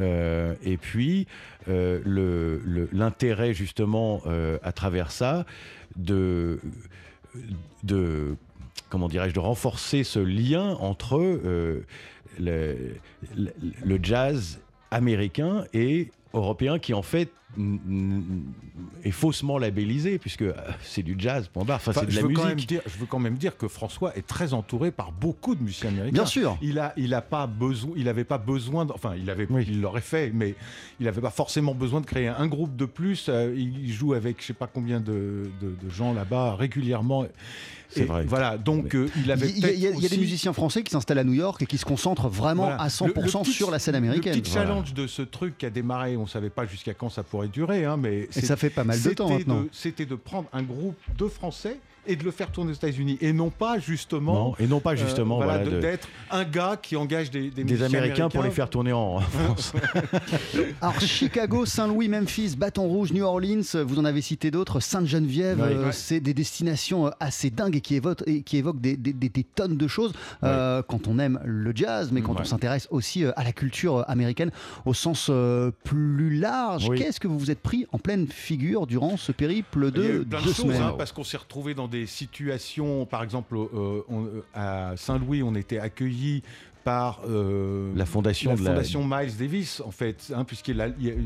Euh, 0.00 0.54
et 0.62 0.76
puis, 0.76 1.26
euh, 1.68 2.88
l'intérêt, 2.92 3.54
justement, 3.54 4.22
euh, 4.26 4.58
à 4.62 4.72
travers 4.72 5.10
ça, 5.10 5.46
de. 5.96 6.60
de 7.82 8.36
comment 8.88 9.08
dirais-je, 9.08 9.34
de 9.34 9.40
renforcer 9.40 10.04
ce 10.04 10.18
lien 10.18 10.74
entre 10.80 11.40
le, 12.38 13.04
jazz 14.02 14.60
américain 14.90 15.64
et 15.72 16.10
européen 16.34 16.78
qui 16.78 16.92
en 16.94 17.02
fait 17.02 17.30
est 19.02 19.10
faussement 19.10 19.58
labellisé 19.58 20.18
puisque 20.18 20.42
euh, 20.42 20.52
c'est 20.82 21.02
du 21.02 21.16
jazz 21.18 21.48
point 21.48 21.64
barre 21.64 21.76
enfin, 21.76 21.90
Enfin, 21.90 22.00
c'est 22.00 22.06
de 22.06 22.10
je, 22.12 22.16
la 22.16 22.22
veux 22.22 22.28
musique 22.28 22.42
quand 22.42 22.48
même 22.48 22.58
dire, 22.60 22.80
je 22.86 22.98
veux 22.98 23.06
quand 23.06 23.18
même 23.18 23.36
dire 23.36 23.56
que 23.56 23.68
François 23.68 24.16
est 24.16 24.26
très 24.26 24.52
entouré 24.54 24.90
par 24.90 25.12
beaucoup 25.12 25.54
de 25.54 25.62
musiciens 25.62 25.90
américains. 25.90 26.12
Bien 26.12 26.26
sûr. 26.26 26.56
Il 26.62 26.78
a, 26.78 26.92
il 26.96 27.12
a 27.14 27.22
pas 27.22 27.46
besoin, 27.46 27.90
il 27.96 28.08
avait 28.08 28.24
pas 28.24 28.38
besoin, 28.38 28.84
de- 28.86 28.92
enfin, 28.92 29.14
il 29.16 29.28
avait, 29.30 29.46
Oui. 29.50 29.64
il 29.68 29.80
l'aurait 29.80 30.00
fait, 30.00 30.30
mais 30.34 30.54
il 31.00 31.06
n'avait 31.06 31.20
pas 31.20 31.30
forcément 31.30 31.74
besoin 31.74 32.00
de 32.00 32.06
créer 32.06 32.28
un 32.28 32.46
groupe 32.46 32.76
de 32.76 32.84
plus. 32.84 33.26
Euh, 33.28 33.54
il 33.56 33.90
joue 33.92 34.14
avec 34.14 34.40
je 34.40 34.46
sais 34.46 34.52
pas 34.52 34.66
combien 34.66 35.00
de, 35.00 35.50
de- 35.60 35.74
de 35.82 35.90
gens 35.90 36.12
là-bas 36.12 36.54
régulièrement. 36.56 37.26
C'est 37.92 38.04
vrai. 38.04 38.24
Voilà, 38.24 38.56
donc 38.56 38.94
euh, 38.94 39.08
il 39.16 39.32
avait 39.32 39.50
y, 39.50 39.64
a- 39.64 39.72
il 39.72 39.80
y 39.80 39.86
a- 39.88 39.90
il 39.90 40.00
y 40.00 40.06
a 40.06 40.08
des 40.08 40.16
musiciens 40.18 40.52
français 40.52 40.84
qui 40.84 40.92
s'installent 40.92 41.18
à 41.18 41.24
New 41.24 41.32
York 41.32 41.60
et 41.62 41.66
qui 41.66 41.76
se 41.76 41.84
concentrent 41.84 42.28
vraiment 42.28 42.66
Voilà. 42.66 42.80
à 42.82 42.86
100% 42.88 43.06
Le- 43.08 43.14
le 43.14 43.30
petit- 43.42 43.50
sur 43.52 43.72
la 43.72 43.80
scène 43.80 43.96
américaine. 43.96 44.32
Le 44.36 44.40
petit 44.40 44.52
Voilà. 44.52 44.68
challenge 44.68 44.94
de 44.94 45.08
ce 45.08 45.22
truc 45.22 45.58
qui 45.58 45.66
a 45.66 45.70
démarré, 45.70 46.16
on 46.16 46.22
ne 46.22 46.28
savait 46.28 46.50
pas 46.50 46.66
jusqu'à 46.66 46.94
quand 46.94 47.08
ça 47.08 47.24
pourrait 47.24 47.39
durer, 47.48 47.84
hein, 47.84 47.96
mais 47.96 48.28
Et 48.36 48.40
ça 48.40 48.56
fait 48.56 48.70
pas 48.70 48.84
mal 48.84 49.00
de 49.00 49.10
temps 49.10 49.28
maintenant. 49.28 49.64
C'était 49.72 50.06
de 50.06 50.14
prendre 50.14 50.48
un 50.52 50.62
groupe 50.62 50.96
de 51.16 51.26
Français 51.26 51.78
et 52.10 52.16
de 52.16 52.24
le 52.24 52.30
faire 52.30 52.50
tourner 52.50 52.70
aux 52.72 52.74
États-Unis, 52.74 53.18
et 53.20 53.32
non 53.32 53.50
pas 53.50 53.78
justement. 53.78 54.32
Non, 54.34 54.54
et 54.58 54.66
non 54.66 54.80
pas 54.80 54.94
justement 54.96 55.40
euh, 55.40 55.44
voilà, 55.44 55.58
voilà, 55.60 55.70
de- 55.70 55.76
de- 55.76 55.80
d'être 55.80 56.08
un 56.30 56.44
gars 56.44 56.76
qui 56.80 56.96
engage 56.96 57.30
des, 57.30 57.42
des, 57.42 57.50
des 57.50 57.64
musiciens 57.64 57.86
américains 57.86 58.28
pour 58.28 58.42
les 58.42 58.50
faire 58.50 58.68
tourner 58.68 58.92
en, 58.92 59.16
en 59.16 59.20
France 59.20 59.72
Alors 60.80 61.00
Chicago, 61.00 61.64
Saint-Louis, 61.66 62.08
Memphis, 62.08 62.56
Bâton 62.56 62.84
Rouge, 62.86 63.12
New 63.12 63.24
Orleans, 63.24 63.62
euh, 63.74 63.84
vous 63.84 63.98
en 63.98 64.04
avez 64.04 64.20
cité 64.22 64.50
d'autres, 64.50 64.80
Sainte-Geneviève, 64.80 65.60
Ouais. 65.60 65.68
euh, 65.74 65.86
Ouais. 65.86 65.92
c'est 65.92 66.20
des 66.20 66.34
destinations 66.34 67.06
euh, 67.06 67.10
assez 67.20 67.50
dingues 67.50 67.76
et 67.76 67.80
qui 67.80 67.94
évoquent, 67.94 68.22
et 68.26 68.42
qui 68.42 68.56
évoquent 68.56 68.80
des, 68.80 68.96
des- 68.96 69.12
des- 69.12 69.28
des 69.28 69.44
tonnes 69.44 69.76
de 69.76 69.88
choses 69.88 70.12
euh, 70.44 70.82
quand 70.86 71.08
on 71.08 71.18
aime 71.18 71.40
le 71.44 71.72
jazz, 71.74 72.10
mais 72.12 72.22
quand 72.22 72.34
Ouais. 72.34 72.40
on 72.42 72.44
s'intéresse 72.44 72.86
aussi 72.90 73.24
euh, 73.24 73.32
à 73.36 73.44
la 73.44 73.52
culture 73.52 73.98
euh, 73.98 74.02
américaine 74.08 74.50
au 74.86 74.94
sens 74.94 75.28
euh, 75.30 75.70
plus 75.84 76.36
large. 76.38 76.88
Oui. 76.88 76.98
Qu'est-ce 76.98 77.20
que 77.20 77.28
vous 77.28 77.38
vous 77.38 77.50
êtes 77.50 77.60
pris 77.60 77.86
en 77.92 77.98
pleine 77.98 78.26
figure 78.28 78.86
durant 78.86 79.16
ce 79.16 79.32
périple 79.32 79.90
de 79.90 80.02
eu 80.02 80.24
plein 80.24 80.38
de 80.40 80.44
deux 80.44 80.52
choses, 80.52 80.56
semaines? 80.56 80.82
hein, 80.82 80.94
parce 80.96 81.12
qu'on 81.12 81.24
s'est 81.24 81.36
retrouvé 81.36 81.74
dans 81.74 81.88
des 81.88 81.99
situations, 82.06 83.06
par 83.06 83.22
exemple, 83.22 83.56
euh, 83.56 84.02
on- 84.08 84.24
euh, 84.26 84.42
à 84.54 84.92
Saint-Louis, 84.96 85.42
on 85.42 85.54
était 85.54 85.78
accueillis 85.78 86.42
par 86.84 87.20
euh, 87.28 87.92
La 87.94 88.06
fondation 88.06 88.52
la 88.52 88.56
de 88.56 88.62
la- 88.64 88.70
fondation 88.70 89.04
Miles 89.04 89.36
Davis, 89.36 89.82
en 89.84 89.90
fait, 89.90 90.32
hein, 90.34 90.44
puisqu'il 90.44 90.76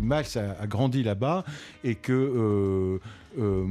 Miles 0.02 0.24
a, 0.38 0.62
a 0.62 0.66
grandi 0.66 1.02
là-bas 1.04 1.44
et 1.84 1.94
que 1.94 2.98
euh, 3.38 3.64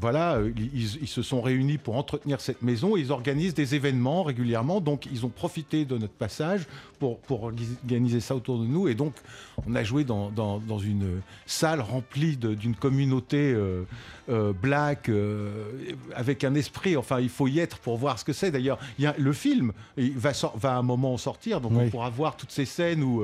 voilà, 0.00 0.38
ils, 0.56 0.96
ils 1.02 1.08
se 1.08 1.22
sont 1.22 1.40
réunis 1.40 1.78
pour 1.78 1.96
entretenir 1.96 2.40
cette 2.40 2.62
maison. 2.62 2.96
Ils 2.96 3.10
organisent 3.12 3.54
des 3.54 3.74
événements 3.74 4.22
régulièrement, 4.22 4.80
donc 4.80 5.06
ils 5.12 5.24
ont 5.26 5.28
profité 5.28 5.84
de 5.84 5.98
notre 5.98 6.12
passage 6.14 6.66
pour, 6.98 7.18
pour 7.20 7.44
organiser 7.44 8.20
ça 8.20 8.34
autour 8.36 8.58
de 8.58 8.66
nous. 8.66 8.88
Et 8.88 8.94
donc, 8.94 9.14
on 9.66 9.74
a 9.74 9.84
joué 9.84 10.04
dans, 10.04 10.30
dans- 10.30 10.58
dans 10.58 10.78
une 10.78 11.20
salle 11.46 11.80
remplie 11.80 12.36
d'une 12.36 12.74
communauté 12.74 13.52
euh, 13.52 13.84
euh, 14.28 14.52
black 14.52 15.10
avec 16.14 16.44
un 16.44 16.54
esprit. 16.54 16.96
Enfin, 16.96 17.20
il 17.20 17.28
faut 17.28 17.48
y 17.48 17.58
être 17.58 17.78
pour 17.78 17.96
voir 17.96 18.18
ce 18.18 18.24
que 18.24 18.32
c'est. 18.32 18.50
D'ailleurs, 18.50 18.78
le 18.98 19.32
film 19.32 19.72
il 19.96 20.16
va, 20.18 20.32
va 20.56 20.74
à 20.74 20.78
un 20.78 20.82
moment 20.82 21.16
sortir, 21.16 21.60
donc 21.60 21.72
on 21.86 21.90
pourra 21.90 22.10
voir 22.10 22.36
toutes 22.36 22.50
ces 22.50 22.64
scènes 22.64 23.02
où, 23.02 23.22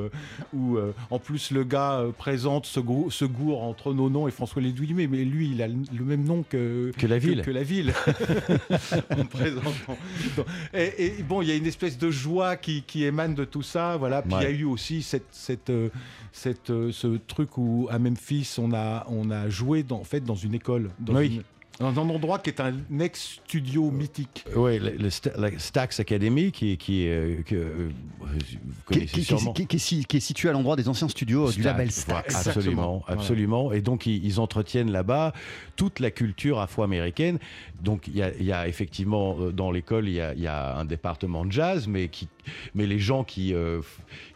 où 0.55 0.79
en 1.11 1.19
plus, 1.19 1.51
le 1.51 1.65
gars 1.65 2.03
présente 2.19 2.67
ce, 2.67 2.81
ce 3.11 3.25
gour 3.25 3.63
entre 3.63 3.93
nos 3.93 4.09
noms 4.11 4.29
et 4.29 4.31
François 4.31 4.63
Lédouillet, 4.63 4.95
mais, 4.95 5.07
mais 5.07 5.25
lui, 5.25 5.51
il 5.51 5.63
a 5.63 5.69
le, 5.69 5.75
le 5.97 6.05
même 6.05 6.25
nom 6.25 6.43
que, 6.49 6.93
Que 6.97 7.07
la 7.07 7.19
ville. 7.19 7.43
Que, 7.43 7.51
la 7.51 7.63
ville. 7.63 7.93
En 9.17 9.25
présentant. 9.27 9.97
Donc, 10.37 10.47
Et, 10.73 11.07
et 11.07 11.23
bon, 11.23 11.43
il 11.43 11.49
y 11.49 11.53
a 11.53 11.57
une 11.57 11.67
espèce 11.67 11.99
de 11.99 12.11
joie 12.11 12.57
qui, 12.57 12.83
qui 12.83 13.05
émane 13.05 13.35
de 13.35 13.45
tout 13.45 13.63
ça. 13.63 13.97
Voilà. 13.97 14.23
Puis 14.23 14.33
il 14.41 14.43
y 14.43 14.47
a 14.47 14.51
eu 14.51 14.65
aussi 14.65 15.03
cette, 15.03 15.27
cette, 15.31 15.71
euh, 15.71 15.89
cette, 16.33 16.71
euh, 16.71 16.91
ce 16.93 17.19
truc 17.27 17.57
où 17.59 17.89
à 17.91 17.99
Memphis, 17.99 18.55
on 18.59 18.73
a, 18.73 19.07
on 19.09 19.31
a 19.31 19.49
joué 19.49 19.83
dans, 19.83 20.01
en 20.01 20.05
fait, 20.05 20.21
dans 20.21 20.35
une 20.35 20.55
école. 20.55 20.91
Dans 20.99 21.15
Oui. 21.17 21.37
une- 21.37 21.43
dans 21.81 21.89
un 21.99 22.09
endroit 22.09 22.39
qui 22.39 22.51
est 22.51 22.61
un 22.61 22.75
ex-studio 23.01 23.91
mythique. 23.91 24.45
Oui, 24.55 24.79
le, 24.79 24.91
le 24.91 25.09
Sta- 25.09 25.37
la 25.39 25.59
Stax 25.59 25.99
Academy, 26.01 26.53
qui, 26.53 26.77
qui, 26.77 27.09
euh, 27.09 27.43
que, 27.45 27.55
euh, 27.55 27.91
vous 28.21 28.31
qui, 28.49 28.59
connaissez 28.85 29.07
qui- 29.07 29.13
qui- 29.21 29.25
sûrement. 29.25 29.53
qui- 29.53 29.67
qui 29.67 29.77
est 29.77 29.79
si- 29.81 30.05
qui 30.05 30.17
est 30.19 30.21
situé 30.21 30.49
à 30.49 30.53
l'endroit 30.53 30.77
des 30.77 30.89
anciens 30.89 31.09
studios 31.09 31.45
euh, 31.49 31.53
du 31.53 31.61
Stax, 31.63 31.65
label 31.65 31.91
Stax. 31.91 32.47
Absolument, 32.49 33.05
absolument. 33.09 33.73
Et 33.73 33.81
donc, 33.81 34.07
ils, 34.07 34.25
ils 34.25 34.41
entretiennent 34.41 34.91
là-bas 34.93 35.33
toute 35.77 36.01
la 36.01 36.11
culture 36.11 36.61
afro-américaine. 36.61 37.39
Donc, 37.83 38.07
il 38.09 38.17
y 38.17 38.23
a, 38.23 38.33
il 38.39 38.45
y 38.47 38.53
a 38.53 38.69
effectivement, 38.69 39.37
euh, 39.41 39.53
dans 39.53 39.71
l'école, 39.71 40.09
il 40.09 40.15
y 40.15 40.21
a, 40.21 40.33
il 40.35 40.41
y 40.41 40.47
a 40.47 40.77
un 40.77 40.85
département 40.85 41.45
de 41.45 41.53
jazz, 41.53 41.87
mais 41.89 42.09
qui, 42.09 42.29
mais 42.75 42.87
les 42.87 42.99
gens 42.99 43.25
qui, 43.25 43.55
euh, 43.55 43.81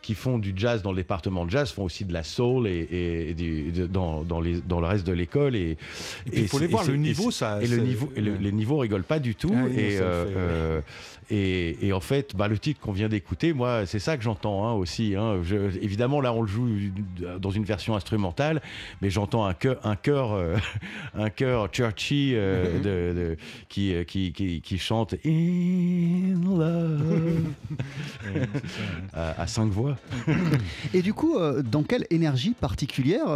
qui 0.03 0.15
font 0.15 0.39
du 0.39 0.53
jazz 0.57 0.83
dans 0.83 0.91
le 0.93 0.97
département 0.97 1.45
de 1.45 1.51
jazz 1.51 1.71
font 1.73 1.85
aussi 1.85 2.05
de 2.05 2.13
la 2.13 2.23
soul 2.23 2.67
et, 2.67 2.71
et- 2.91 3.31
et 3.31 3.35
du- 3.35 3.73
de- 3.73 3.87
dans, 3.87 4.23
dans, 4.23 4.41
les, 4.41 4.61
dans 4.61 4.81
le 4.81 4.87
reste 4.87 5.07
de 5.07 5.13
l'école. 5.13 5.55
Et, 5.57 5.77
il 6.33 6.49
faut 6.49 6.59
les 6.59 6.67
voir, 6.67 6.85
le 6.85 6.97
niveau, 6.97 7.31
ça- 7.31 7.61
Et 7.63 7.67
le 7.67 7.79
niveau, 7.79 8.11
et 8.17 8.21
le- 8.21 8.33
ouais. 8.33 8.39
les 8.41 8.53
niveaux 8.53 8.79
rigolent 8.79 9.03
pas 9.05 9.19
du 9.19 9.35
tout. 9.35 9.53
Ah 9.55 9.69
et, 9.69 9.99
euh, 10.01 10.81
et, 11.31 11.87
et 11.87 11.93
en 11.93 12.01
fait, 12.01 12.35
bah, 12.37 12.49
le 12.49 12.59
titre 12.59 12.81
qu'on 12.81 12.93
vient 12.93 13.09
d'écouter, 13.09 13.53
moi, 13.53 13.87
c'est 13.87 13.99
ça 13.99 14.17
que 14.17 14.23
j'entends 14.23 14.67
hein, 14.67 14.73
aussi. 14.73 15.15
hein. 15.17 15.41
Je- 15.43 15.77
évidemment, 15.83 16.21
là, 16.21 16.33
on 16.33 16.43
le 16.43 16.49
joue 16.49 16.69
dans 17.41 17.51
une 17.51 17.65
version 17.65 17.95
instrumentale, 17.97 18.63
mais 19.03 19.11
j'entends 19.11 19.45
un 19.45 19.55
chœur, 19.55 19.79
un 19.85 19.97
chœur, 19.97 20.33
euh, 20.33 20.57
un 21.15 21.31
chœur 21.31 21.69
churchy 21.69 22.33
euh, 22.35 22.79
de- 22.79 23.19
de- 23.19 23.37
qui, 23.69 23.95
euh, 23.95 24.05
qui, 24.05 24.33
qui, 24.33 24.61
qui 24.61 24.79
chante 24.79 25.15
In 25.27 26.41
Love 26.45 27.39
à, 29.13 29.43
à 29.43 29.47
cinq 29.47 29.67
voix. 29.71 29.97
Et 30.95 31.03
du 31.03 31.13
coup, 31.15 31.37
euh, 31.37 31.63
dans 31.63 31.83
quelle 31.83 32.07
énergie 32.11 32.55
particulière 32.59 33.27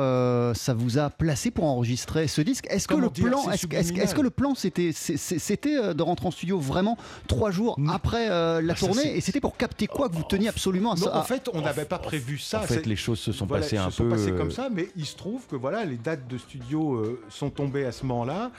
ça 0.55 0.75
vous 0.75 0.99
a 0.99 1.11
placé 1.11 1.51
pour 1.51 1.65
enregistrer 1.65 2.27
ce 2.29 2.41
disque? 2.41 2.67
Est-ce 2.71 2.89
que 2.89 2.95
le 2.95 3.11
plan, 3.11 3.51
est-ce, 3.51 3.67
que 4.15 4.21
le 4.21 4.31
plan 4.31 4.55
c'était, 4.55 4.91
de 4.93 6.03
rentrer 6.03 6.27
en 6.27 6.31
studio 6.31 6.59
vraiment 6.59 6.97
trois 7.29 7.51
jours 7.51 7.79
après 7.89 8.31
euh, 8.31 8.61
la 8.63 8.73
Ah, 8.73 8.77
ça, 8.77 8.87
tournée 8.87 9.17
Et 9.17 9.21
c'était 9.21 9.41
pour 9.41 9.57
capter 9.57 9.87
quoi 9.87 10.09
que 10.09 10.15
vous 10.15 10.23
teniez 10.23 10.49
absolument 10.49 10.93
à 10.93 10.97
Non, 10.97 11.03
ça 11.05 11.17
en 11.19 11.23
fait, 11.23 11.49
on 11.53 11.61
n'avait 11.61 11.85
pas 11.85 11.99
prévu 11.99 12.39
ça. 12.39 12.61
en 12.61 12.63
fait, 12.63 12.87
les 12.87 12.97
choses 12.97 13.19
se 13.19 13.33
sont 13.33 13.47
Voilà, 13.47 13.63
passées 13.65 13.77
se 13.77 13.83
un 13.83 13.91
sont 13.91 14.05
peu. 14.05 14.11
passées 14.11 14.31
euh, 14.33 14.39
comme 14.39 14.51
ça, 14.51 14.69
mais 14.71 14.89
il 14.97 15.07
se 15.07 15.17
trouve 15.17 15.47
que 15.47 15.57
voilà, 15.57 15.85
les 15.85 15.97
dates 15.97 16.27
de 16.29 16.39
studio 16.39 16.95
euh, 16.95 17.21
sont 17.29 17.51
tombées 17.51 17.85
à 17.85 17.93
ce 17.93 18.05
moment-là, 18.07 18.51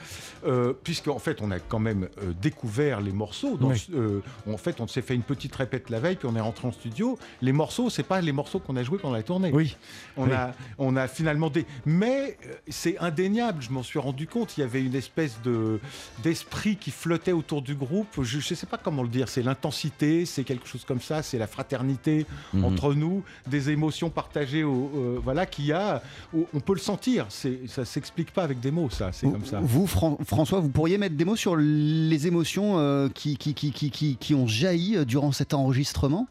euh, 0.46 0.72
puisqu'en 0.82 1.18
fait, 1.18 1.38
on 1.40 1.50
a 1.50 1.58
quand 1.58 1.78
même 1.78 2.08
euh, 2.22 2.32
découvert 2.40 3.00
les 3.00 3.12
morceaux. 3.12 3.56
Dans 3.56 3.68
Oui. 3.70 3.78
ce- 3.78 3.92
euh, 3.96 4.22
en 4.50 4.56
fait, 4.56 4.80
on 4.80 4.86
s'est 4.86 5.02
fait 5.02 5.14
une 5.14 5.22
petite 5.22 5.54
répète 5.54 5.90
la 5.90 6.00
veille, 6.00 6.16
puis 6.16 6.28
on 6.30 6.36
est 6.36 6.40
rentré 6.40 6.66
en 6.68 6.72
studio. 6.72 7.18
Les 7.42 7.52
morceaux, 7.52 7.90
c'est 7.90 8.02
pas 8.02 8.20
les 8.20 8.32
morceaux 8.32 8.58
qu'on 8.58 8.76
a 8.76 8.82
joués 8.82 8.98
pendant 8.98 9.14
la 9.14 9.22
tournée. 9.22 9.50
Oui. 9.52 9.76
On, 10.16 10.24
Oui. 10.26 10.32
a, 10.32 10.52
on 10.78 10.96
a 10.96 11.08
finalement 11.08 11.50
des. 11.50 11.66
Mais 11.86 12.36
euh, 12.46 12.54
c'est 12.68 12.98
indéniable, 12.98 13.62
je 13.62 13.70
m'en 13.70 13.82
suis 13.82 13.98
rendu 13.98 14.26
compte. 14.26 14.56
Il 14.56 14.60
y 14.60 14.64
avait 14.64 14.82
une 14.82 14.94
espèce 14.94 15.40
de 15.44 15.80
d'esprit 16.22 16.76
qui 16.76 16.90
flottait 16.90 17.32
autour 17.32 17.62
du 17.62 17.74
groupe. 17.74 18.22
Je 18.22 18.36
ne 18.38 18.42
sais 18.42 18.66
pas 18.66 18.78
comment 18.78 19.02
le 19.02 19.08
dire. 19.14 19.28
C'est 19.28 19.42
l'intensité, 19.42 20.26
c'est 20.26 20.44
quelque 20.44 20.66
chose 20.68 20.84
comme 20.84 21.00
ça, 21.00 21.22
c'est 21.22 21.38
la 21.38 21.46
fraternité 21.46 22.26
Mhm. 22.52 22.64
entre 22.64 22.94
nous, 22.94 23.22
des 23.46 23.70
émotions 23.70 24.10
partagées. 24.10 24.64
Au, 24.64 24.90
euh, 24.94 25.18
voilà, 25.22 25.46
qu'il 25.46 25.66
y 25.66 25.72
a. 25.72 26.02
on 26.32 26.60
peut 26.60 26.74
le 26.74 26.80
sentir. 26.80 27.26
Ça 27.30 27.84
s'explique 27.84 28.32
pas 28.32 28.42
avec 28.42 28.60
des 28.60 28.70
mots, 28.70 28.90
ça. 28.90 29.10
C'est 29.12 29.30
comme 29.30 29.44
ça. 29.44 29.60
Vous, 29.62 29.86
Fran- 29.86 30.18
François, 30.24 30.60
vous 30.60 30.68
pourriez 30.68 30.98
mettre 30.98 31.16
des 31.16 31.24
mots 31.24 31.36
sur 31.36 31.56
les 31.56 32.26
émotions 32.26 32.78
euh, 32.78 33.08
qui, 33.08 33.36
qui, 33.36 33.54
qui, 33.54 33.72
qui, 33.72 33.90
qui, 33.90 34.16
qui 34.16 34.34
ont 34.34 34.46
jailli 34.46 34.96
euh, 34.96 35.04
durant 35.04 35.32
cet 35.32 35.54
enregistrement? 35.54 36.26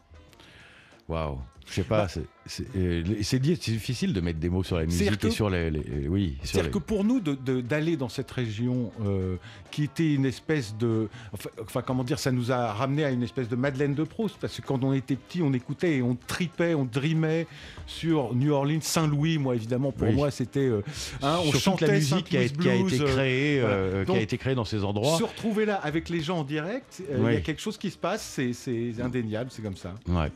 Waouh. 1.08 1.38
Je 1.66 1.72
sais 1.74 1.82
pas, 1.84 2.08
c'est- 2.08 2.26
c'est 2.46 2.66
euh, 2.76 3.02
c'est 3.22 3.38
di- 3.38 3.56
c'est 3.60 3.72
difficile 3.72 4.12
de 4.12 4.20
mettre 4.20 4.38
des 4.38 4.50
mots 4.50 4.62
sur 4.62 4.76
la 4.76 4.84
musique 4.84 5.24
et 5.24 5.30
sur 5.30 5.48
les, 5.48 5.70
les- 5.70 6.08
oui, 6.08 6.36
C'est-à-dire 6.42 6.64
les- 6.64 6.70
que 6.70 6.78
pour 6.78 7.02
nous, 7.04 7.20
d'aller 7.20 7.96
dans 7.96 8.10
cette 8.10 8.30
région 8.30 8.92
euh, 9.04 9.36
qui 9.70 9.84
était 9.84 10.12
une 10.14 10.26
espèce 10.26 10.76
de. 10.76 11.08
Enfin, 11.32 11.48
enfin, 11.62 11.82
comment 11.82 12.04
dire, 12.04 12.18
ça 12.18 12.32
nous 12.32 12.52
a 12.52 12.72
ramené 12.72 13.04
à 13.04 13.10
une 13.10 13.22
espèce 13.22 13.48
de 13.48 13.56
Madeleine 13.56 13.94
de 13.94 14.04
Proust. 14.04 14.36
Parce 14.40 14.60
que 14.60 14.66
quand 14.66 14.84
on 14.84 14.92
était 14.92 15.16
petit, 15.16 15.40
on 15.42 15.52
écoutait 15.54 15.96
et 15.96 16.02
on 16.02 16.16
tripait, 16.26 16.74
on 16.74 16.84
dreamait 16.84 17.46
sur 17.86 18.34
New 18.34 18.52
Orleans, 18.52 18.80
Saint-Louis. 18.82 19.38
Moi, 19.38 19.54
évidemment, 19.54 19.90
pour 19.92 20.08
Oui. 20.08 20.14
moi, 20.14 20.30
c'était. 20.30 20.60
euh, 20.60 20.82
hein, 21.22 21.38
on 21.46 21.52
chantait 21.52 21.86
la 21.86 21.94
musique 21.94 22.24
qui 22.26 22.36
a, 22.36 22.46
qui 22.46 22.68
été 22.68 23.00
euh, 23.00 23.06
créée, 23.06 23.60
voilà. 23.60 23.74
euh, 23.74 24.04
qui 24.04 24.10
a 24.10 24.14
Donc, 24.14 24.22
été 24.22 24.36
créée 24.38 24.54
dans 24.54 24.64
ces 24.66 24.84
endroits. 24.84 25.16
Se 25.18 25.24
retrouver 25.24 25.64
là 25.64 25.76
avec 25.76 26.08
les 26.10 26.20
gens 26.20 26.40
en 26.40 26.44
direct, 26.44 27.02
euh, 27.10 27.16
il 27.18 27.24
Oui. 27.24 27.32
y 27.34 27.36
a 27.36 27.40
quelque 27.40 27.62
chose 27.62 27.78
qui 27.78 27.90
se 27.90 27.96
passe, 27.98 28.22
c'est- 28.22 28.52
c'est 28.52 28.92
indéniable, 29.00 29.50
c'est 29.50 29.62
comme 29.62 29.76
ça. 29.76 29.94
Ouais. 30.08 30.30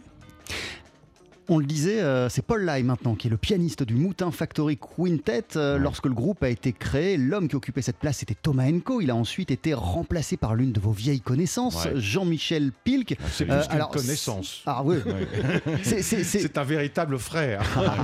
On 1.50 1.58
le 1.58 1.64
disait, 1.64 2.02
euh, 2.02 2.28
c'est 2.28 2.42
Paul 2.42 2.62
Lai 2.64 2.82
maintenant 2.82 3.14
qui 3.14 3.26
est 3.28 3.30
le 3.30 3.38
pianiste 3.38 3.82
du 3.82 3.94
Moutin 3.94 4.30
Factory 4.30 4.76
Quintet. 4.76 5.44
Euh, 5.56 5.78
Lorsque 5.78 6.04
le 6.04 6.12
groupe 6.12 6.42
a 6.42 6.50
été 6.50 6.72
créé, 6.74 7.16
l'homme 7.16 7.48
qui 7.48 7.56
occupait 7.56 7.80
cette 7.80 7.96
place 7.96 8.22
était 8.22 8.34
Thomas 8.34 8.66
Enko. 8.70 9.00
Il 9.00 9.10
a 9.10 9.16
ensuite 9.16 9.50
été 9.50 9.72
remplacé 9.72 10.36
par 10.36 10.54
l'une 10.54 10.72
de 10.72 10.80
vos 10.80 10.90
vieilles 10.92 11.22
connaissances, 11.22 11.86
Ouais. 11.86 11.92
Jean-Michel 11.94 12.70
Pilk. 12.84 13.16
C'est 13.32 13.48
Euh, 13.50 13.62
alors, 13.70 13.88
connaissance. 13.90 14.62
Ah 14.66 14.82
oui, 14.84 14.96
c'est- 15.82 16.58
un 16.58 16.64
véritable 16.64 17.18
frère. 17.18 17.62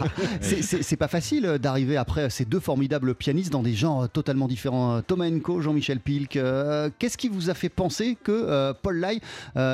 c'est- 0.40 0.96
pas 0.96 1.08
facile 1.08 1.44
euh, 1.44 1.58
d'arriver 1.58 1.96
après 1.98 2.30
ces 2.30 2.44
deux 2.46 2.60
formidables 2.60 3.14
pianistes 3.14 3.52
dans 3.52 3.62
des 3.62 3.74
genres 3.74 4.08
totalement 4.08 4.48
différents. 4.48 5.02
Thomas 5.02 5.26
Enko, 5.28 5.60
Jean-Michel 5.60 6.00
Pilk. 6.00 6.38
Qu'est-ce 6.98 7.18
qui 7.18 7.28
vous 7.28 7.50
a 7.50 7.54
fait 7.54 7.68
penser 7.68 8.16
que 8.22 8.72
Paul 8.82 8.98
Lai, 9.00 9.20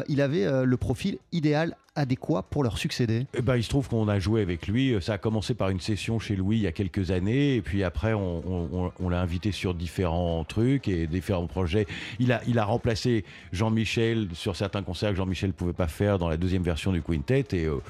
il 0.08 0.20
avait 0.20 0.64
le 0.66 0.76
profil 0.76 1.18
idéal 1.32 1.76
adéquat 1.96 2.42
pour 2.42 2.62
leur 2.62 2.78
succéder 2.78 3.26
Eh 3.36 3.42
ben, 3.42 3.56
il 3.56 3.64
se 3.64 3.68
trouve 3.68 3.88
qu'on 3.88 4.08
a 4.08 4.18
joué 4.18 4.42
avec 4.42 4.68
lui. 4.68 4.94
Ça 5.00 5.14
a 5.14 5.18
commencé 5.18 5.54
par 5.54 5.70
une 5.70 5.80
session 5.80 6.18
chez 6.18 6.36
Louis 6.36 6.56
il 6.58 6.62
y 6.62 6.66
a 6.66 6.72
quelques 6.72 7.10
années. 7.10 7.56
Et 7.56 7.62
puis 7.62 7.82
après, 7.84 8.14
on, 8.14 9.08
l'a 9.08 9.20
invité 9.20 9.52
sur 9.52 9.74
différents 9.74 10.44
trucs 10.44 10.88
et 10.88 11.06
différents 11.06 11.46
projets. 11.46 11.86
Il 12.18 12.32
a, 12.32 12.40
il 12.46 12.58
a 12.58 12.64
remplacé 12.64 13.24
Jean-Michel 13.52 14.28
sur 14.34 14.56
certains 14.56 14.82
concerts 14.82 15.10
que 15.10 15.16
Jean-Michel 15.16 15.50
ne 15.50 15.54
pouvait 15.54 15.72
pas 15.72 15.88
faire 15.88 16.18
dans 16.18 16.28
la 16.28 16.36
deuxième 16.36 16.62
version 16.62 16.92
du 16.92 17.02
Quintet. 17.02 17.44
Et 17.52 17.66
euh, 17.66 17.80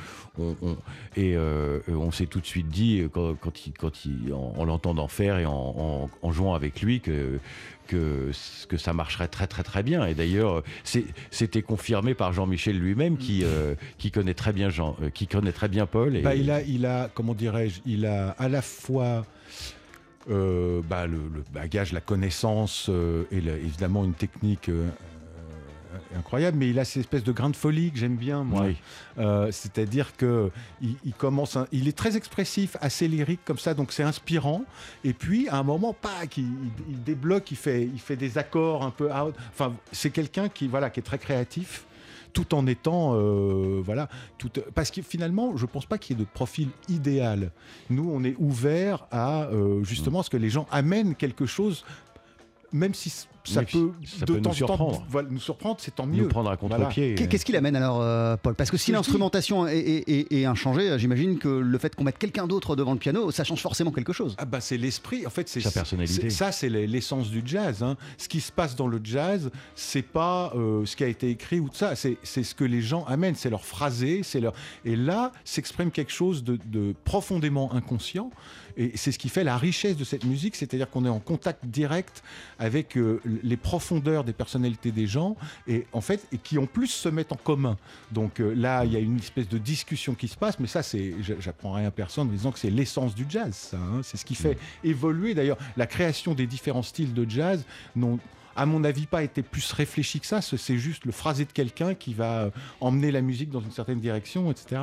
euh, 1.18 1.80
on 1.88 2.10
s'est 2.10 2.26
tout 2.26 2.40
de 2.40 2.46
suite 2.46 2.68
dit, 2.68 3.02
quand, 3.12 3.34
quand 3.38 3.66
il, 3.66 3.72
quand 3.74 4.04
il- 4.06 4.32
en, 4.32 4.54
en 4.56 4.64
l'entendant 4.64 5.08
faire 5.08 5.38
et 5.38 5.46
en 5.46 6.08
jouant 6.30 6.54
avec 6.54 6.80
lui, 6.80 7.00
que, 7.00 7.38
que, 7.90 8.30
ça 8.76 8.92
marcherait 8.92 9.28
très 9.28 9.46
très 9.46 9.62
très 9.62 9.82
bien. 9.82 10.06
Et 10.06 10.14
d'ailleurs, 10.14 10.62
c'était 10.84 11.62
confirmé 11.62 12.14
par 12.14 12.32
Jean-Michel 12.32 12.78
lui-même 12.78 13.16
qui, 13.16 13.42
euh, 13.44 13.74
qui 13.98 14.10
connaît 14.10 14.34
très 14.34 14.52
bien 14.52 14.70
Jean, 14.70 14.96
euh, 15.02 15.10
qui 15.10 15.26
connaît 15.26 15.52
très 15.52 15.68
bien 15.68 15.86
Paul. 15.86 16.20
Bah, 16.22 16.34
il, 16.34 16.50
a, 16.50 16.62
il 16.62 16.86
a, 16.86 17.10
comment 17.12 17.34
dirais-je, 17.34 17.80
il 17.86 18.06
a 18.06 18.30
à 18.38 18.48
la 18.48 18.62
fois 18.62 19.26
euh, 20.30 20.80
bah, 20.88 21.06
le, 21.06 21.18
bagage, 21.52 21.92
la 21.92 22.00
connaissance 22.00 22.90
et 23.32 23.38
évidemment 23.38 24.04
une 24.04 24.14
technique 24.14 24.70
incroyable, 26.16 26.56
mais 26.58 26.68
il 26.70 26.78
a 26.78 26.84
cette 26.84 27.00
espèce 27.00 27.24
de 27.24 27.32
grain 27.32 27.50
de 27.50 27.56
folie 27.56 27.90
que 27.90 27.98
j'aime 27.98 28.16
bien, 28.16 28.42
moi. 28.44 28.64
Oui. 28.66 28.76
Euh, 29.18 29.48
C'est-à-dire 29.52 30.16
que 30.16 30.50
il, 30.82 30.96
il 31.04 31.12
commence, 31.14 31.56
un- 31.56 31.66
il 31.72 31.88
est 31.88 31.96
très 31.96 32.16
expressif, 32.16 32.76
assez 32.80 33.08
lyrique 33.08 33.40
comme 33.44 33.58
ça, 33.58 33.74
donc 33.74 33.92
c'est 33.92 34.02
inspirant. 34.02 34.64
Et 35.04 35.12
puis 35.12 35.48
à 35.48 35.56
un 35.58 35.62
moment, 35.62 35.92
pas, 35.92 36.10
il, 36.36 37.02
débloque, 37.04 37.50
il 37.50 37.56
fait, 37.56 37.82
il 37.84 38.00
fait 38.00 38.16
des 38.16 38.38
accords 38.38 38.82
un 38.82 38.90
peu 38.90 39.12
out. 39.12 39.34
Enfin, 39.52 39.74
c'est 39.92 40.10
quelqu'un 40.10 40.48
qui, 40.48 40.68
voilà, 40.68 40.90
qui 40.90 41.00
est 41.00 41.04
très 41.04 41.18
créatif 41.18 41.84
tout 42.32 42.54
en 42.54 42.64
étant 42.68 43.14
euh, 43.16 43.82
voilà 43.84 44.08
tout 44.38 44.50
parce 44.72 44.92
que 44.92 45.02
finalement 45.02 45.56
je 45.56 45.66
pense 45.66 45.84
pas 45.84 45.98
qu'il 45.98 46.16
y 46.16 46.20
ait 46.20 46.24
de 46.24 46.28
profil 46.32 46.68
idéal 46.88 47.50
nous 47.88 48.08
on 48.08 48.22
est 48.22 48.36
ouvert 48.38 49.08
à 49.10 49.46
euh, 49.46 49.82
justement 49.82 50.22
ce 50.22 50.30
que 50.30 50.36
les 50.36 50.48
gens 50.48 50.68
amènent 50.70 51.16
quelque 51.16 51.44
chose 51.44 51.84
même 52.72 52.94
si 52.94 53.12
ça 53.44 53.60
Oui, 53.60 53.66
peut 53.72 53.92
ça 54.04 54.20
de 54.20 54.24
peut 54.26 54.32
nous 54.34 54.40
temps 54.40 54.50
en 54.50 54.52
temps 54.52 54.56
surprendre. 54.56 55.06
voilà, 55.08 55.28
nous 55.30 55.40
surprendre 55.40 55.76
c'est 55.80 55.94
tant 55.94 56.06
mieux 56.06 56.22
nous 56.22 56.28
prendre 56.28 56.50
à 56.50 56.56
contre-pied. 56.56 57.14
Qu'est- 57.14 57.26
Qu'est-ce 57.28 57.44
qu'il 57.44 57.56
amène 57.56 57.76
alors, 57.76 58.00
euh, 58.02 58.36
Paul? 58.36 58.54
Parce 58.54 58.70
que 58.70 58.76
si 58.76 58.92
l'instrumentation 58.92 59.66
est, 59.66 59.78
est- 59.78 60.08
est- 60.08 60.32
est 60.32 60.44
inchangée, 60.44 60.98
j'imagine 60.98 61.38
que 61.38 61.48
le 61.48 61.78
fait 61.78 61.94
qu'on 61.94 62.04
mette 62.04 62.18
quelqu'un 62.18 62.46
d'autre 62.46 62.76
devant 62.76 62.92
le 62.92 62.98
piano, 62.98 63.30
ça 63.30 63.44
change 63.44 63.60
forcément 63.62 63.92
quelque 63.92 64.12
chose. 64.12 64.34
Ah 64.38 64.44
bah 64.44 64.60
c'est 64.60 64.76
l'esprit, 64.76 65.26
en 65.26 65.30
fait 65.30 65.48
c'est 65.48 65.60
Sa 65.60 65.70
personnalité. 65.70 66.30
Ça 66.30 66.52
c'est 66.52 66.68
l'e- 66.68 66.86
l'essence 66.86 67.30
du 67.30 67.42
jazz. 67.44 67.82
hein. 67.82 67.96
Ce 68.18 68.28
qui 68.28 68.40
se 68.40 68.52
passe 68.52 68.76
dans 68.76 68.86
le 68.88 69.00
jazz, 69.02 69.50
c'est 69.74 70.02
pas 70.02 70.52
euh, 70.54 70.84
ce 70.84 70.96
qui 70.96 71.04
a 71.04 71.08
été 71.08 71.30
écrit 71.30 71.60
ou 71.60 71.68
tout 71.68 71.76
ça, 71.76 71.96
c'est 71.96 72.16
c'est 72.22 72.42
ce 72.42 72.54
que 72.54 72.64
les 72.64 72.82
gens 72.82 73.04
amènent, 73.06 73.34
c'est 73.34 73.50
leur 73.50 73.64
phrasé, 73.64 74.22
c'est 74.22 74.40
leur 74.40 74.52
et 74.84 74.96
là 74.96 75.32
s'exprime 75.44 75.90
quelque 75.90 76.12
chose 76.12 76.44
de, 76.44 76.58
de 76.66 76.94
profondément 77.04 77.72
inconscient. 77.74 78.30
Et 78.76 78.92
c'est 78.96 79.10
ce 79.12 79.18
qui 79.18 79.28
fait 79.28 79.44
la 79.44 79.56
richesse 79.58 79.96
de 79.96 80.04
cette 80.04 80.24
musique, 80.24 80.54
c'est-à-dire 80.56 80.88
qu'on 80.88 81.04
est 81.04 81.08
en 81.10 81.18
contact 81.18 81.66
direct 81.66 82.22
avec 82.58 82.96
euh, 82.96 83.20
les 83.42 83.56
profondeurs 83.56 84.24
des 84.24 84.32
personnalités 84.32 84.90
des 84.90 85.06
gens, 85.06 85.36
et 85.66 85.86
en 85.92 86.00
fait, 86.00 86.26
et 86.32 86.38
qui 86.38 86.58
en 86.58 86.66
plus 86.66 86.88
se 86.88 87.08
mettent 87.08 87.32
en 87.32 87.36
commun. 87.36 87.76
Donc 88.12 88.40
euh, 88.40 88.52
là, 88.54 88.84
il 88.84 88.92
y 88.92 88.96
a 88.96 89.00
une 89.00 89.18
espèce 89.18 89.48
de 89.48 89.58
discussion 89.58 90.14
qui 90.14 90.28
se 90.28 90.36
passe, 90.36 90.58
mais 90.58 90.66
ça, 90.66 90.82
c'est, 90.82 91.14
j'a- 91.22 91.38
j'apprends 91.40 91.72
rien 91.72 91.88
à 91.88 91.90
personne 91.90 92.28
en 92.28 92.32
disant 92.32 92.52
que 92.52 92.58
c'est 92.58 92.70
l'essence 92.70 93.14
du 93.14 93.26
jazz. 93.28 93.54
ça, 93.54 93.76
hein. 93.76 94.00
C'est 94.02 94.16
ce 94.16 94.24
qui 94.24 94.34
fait 94.34 94.58
évoluer. 94.84 95.34
D'ailleurs, 95.34 95.58
la 95.76 95.86
création 95.86 96.34
des 96.34 96.46
différents 96.46 96.82
styles 96.82 97.14
de 97.14 97.28
jazz 97.28 97.64
n'ont 97.96 98.18
à 98.56 98.66
mon 98.66 98.82
avis, 98.82 99.06
pas 99.06 99.22
été 99.22 99.42
plus 99.42 99.72
réfléchi 99.72 100.18
que 100.20 100.26
ça. 100.26 100.42
Ce- 100.42 100.56
C'est 100.56 100.76
juste 100.76 101.04
le 101.06 101.12
phrasé 101.12 101.44
de 101.44 101.52
quelqu'un 101.52 101.94
qui 101.94 102.12
va 102.14 102.40
euh, 102.42 102.50
emmener 102.80 103.10
la 103.12 103.22
musique 103.22 103.48
dans 103.48 103.60
une 103.60 103.70
certaine 103.70 104.00
direction, 104.00 104.50
etc. 104.50 104.82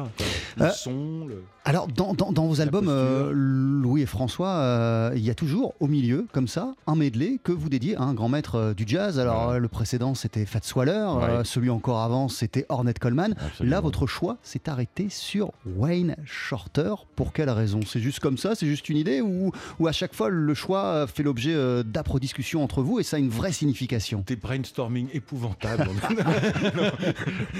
Le 0.55 0.63
Euh, 0.63 0.69
son, 0.71 1.27
le... 1.27 1.43
Alors, 1.69 1.88
dans, 1.89 2.13
dans- 2.13 2.32
dans 2.32 2.47
vos 2.47 2.62
albums, 2.62 2.88
euh, 2.88 3.30
Louis 3.34 4.01
et 4.03 4.06
François, 4.06 4.47
euh, 4.47 5.12
il 5.17 5.21
y 5.21 5.30
a 5.30 5.36
toujours 5.36 5.73
au 5.82 5.88
milieu, 5.88 6.25
comme 6.32 6.47
ça, 6.47 6.73
un 6.88 6.95
medley 6.95 7.39
que 7.43 7.51
vous 7.51 7.67
dédiez 7.67 7.97
à 7.97 8.03
un 8.03 8.13
grand 8.13 8.30
maître 8.30 8.56
euh, 8.56 8.73
du 8.73 8.86
jazz. 8.88 9.19
Alors, 9.19 9.49
Ouais. 9.49 9.60
le 9.60 9.67
précédent, 9.67 10.15
c'était 10.15 10.45
Fats 10.45 10.62
Waller. 10.77 11.08
Ouais. 11.17 11.43
celui 11.43 11.69
encore 11.69 11.99
avant, 11.99 12.30
c'était 12.30 12.65
Ornette 12.69 12.99
Coleman. 12.99 13.36
Absolument. 13.45 13.75
Là, 13.75 13.82
votre 13.82 14.08
choix 14.08 14.38
s'est 14.43 14.69
arrêté 14.69 15.08
sur 15.10 15.51
Wayne 15.65 16.15
Shorter. 16.23 16.93
Pour 17.17 17.34
quelle 17.34 17.49
raison? 17.49 17.82
C'est 17.86 17.99
juste 17.99 18.21
comme 18.21 18.38
ça? 18.38 18.56
C'est 18.56 18.65
juste 18.67 18.88
une 18.88 18.97
idée? 18.97 19.19
Ou, 19.19 19.51
ou 19.80 19.88
à 19.88 19.91
chaque 19.91 20.15
fois, 20.15 20.30
le 20.30 20.53
choix 20.53 21.06
fait 21.08 21.23
l'objet 21.23 21.53
d'âpres 21.84 22.17
discussions 22.19 22.63
entre 22.63 22.82
vous 22.82 23.01
et 23.01 23.03
ça 23.03 23.17
a 23.17 23.19
une 23.19 23.27
vraie 23.27 23.51
signification? 23.51 24.23
Des 24.25 24.38
brainstorming 24.38 25.10
épouvantables. 25.13 25.89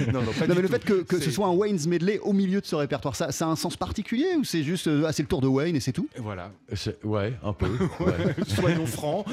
non, 0.08 0.14
non, 0.14 0.22
non, 0.22 0.32
pas 0.32 0.48
Non, 0.48 0.54
du 0.54 0.56
mais 0.56 0.62
le 0.62 0.68
fait 0.70 0.86
que, 0.86 1.04
que 1.04 1.20
ce 1.20 1.30
soit 1.30 1.48
un 1.48 1.52
Wayne's 1.54 1.88
medley 1.88 2.20
au 2.20 2.32
milieu 2.32 2.62
de 2.62 2.66
ce 2.66 2.76
répertoire, 2.76 3.14
ça, 3.14 3.34
ça 3.34 3.46
a 3.46 3.50
un 3.50 3.58
sens 3.58 3.76
particulier 3.76 3.97
ou 4.38 4.44
c'est 4.44 4.64
juste 4.64 4.88
euh, 4.88 5.06
ah, 5.08 5.12
c'est 5.14 5.24
le 5.24 5.28
tour 5.28 5.42
de 5.42 5.48
Wayne 5.48 5.76
et 5.76 5.80
c'est 5.80 5.92
tout? 5.94 6.08
Voilà. 6.18 6.52
C'est- 6.74 7.04
Ouais, 7.04 7.34
un 7.44 7.54
peu. 7.54 7.68
ouais. 8.00 8.36
Soyons 8.48 8.86
francs. 8.86 9.26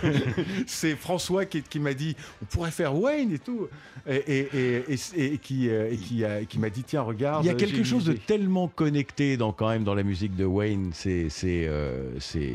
c'est 0.66 0.96
François 0.96 1.44
qui, 1.44 1.62
qui 1.62 1.78
m'a 1.80 1.94
dit 1.94 2.16
on 2.42 2.44
pourrait 2.46 2.70
faire 2.70 2.94
Wayne 2.98 3.32
et 3.32 3.38
tout. 3.38 3.68
Et, 4.06 4.16
et- 4.16 4.48
et- 4.54 4.94
et- 5.16 5.34
et 5.34 5.38
qui, 5.38 5.68
euh, 5.68 5.90
et 5.92 5.96
qui, 5.96 6.24
a- 6.24 6.44
qui 6.44 6.58
m'a 6.58 6.70
dit 6.70 6.82
tiens, 6.84 7.02
regarde. 7.02 7.44
Il 7.44 7.46
y 7.46 7.50
a 7.50 7.52
j'ai 7.58 7.66
quelque 7.66 7.78
une 7.78 7.84
chose 7.84 8.04
de 8.04 8.12
idée. 8.12 8.20
tellement 8.26 8.68
connecté 8.68 9.36
dans, 9.36 9.52
quand 9.52 9.68
même 9.68 9.84
dans 9.84 9.94
la 9.94 10.02
musique 10.02 10.34
de 10.36 10.44
Wayne. 10.44 10.90
C'est 10.92 11.28
c'est 11.28 11.66
euh, 11.66 12.10
c'est 12.18 12.54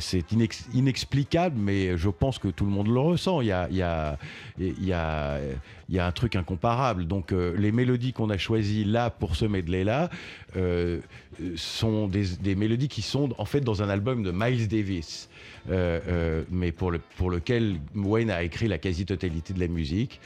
c'est 0.00 0.32
inex- 0.32 0.66
inexplicable, 0.74 1.56
mais 1.58 1.96
je 1.96 2.08
pense 2.08 2.38
que 2.38 2.48
tout 2.48 2.64
le 2.64 2.70
monde 2.70 2.88
le 2.88 3.00
ressent. 3.00 3.40
Il 3.40 3.48
y 3.48 3.52
a, 3.52 4.18
un 5.98 6.12
truc 6.12 6.36
incomparable. 6.36 7.06
Donc 7.06 7.32
euh, 7.32 7.54
les 7.56 7.72
mélodies 7.72 8.12
qu'on 8.12 8.30
a 8.30 8.36
choisies 8.36 8.84
là 8.84 9.10
pour 9.10 9.36
ce 9.36 9.44
medley-là 9.44 10.10
euh, 10.56 11.00
sont 11.56 12.08
des, 12.08 12.54
mélodies 12.54 12.88
qui 12.88 13.02
sont 13.02 13.30
en 13.38 13.44
fait 13.44 13.60
dans 13.60 13.82
un 13.82 13.88
album 13.88 14.22
de 14.22 14.30
Miles 14.30 14.68
Davis. 14.68 15.28
Euh, 15.70 16.44
mais 16.50 16.72
pour, 16.72 16.92
pour 17.16 17.30
lequel 17.30 17.76
Wayne 17.94 18.30
a 18.30 18.42
écrit 18.42 18.68
la 18.68 18.78
quasi-totalité 18.78 19.52
de 19.52 19.60
la 19.60 19.68
musique, 19.68 20.20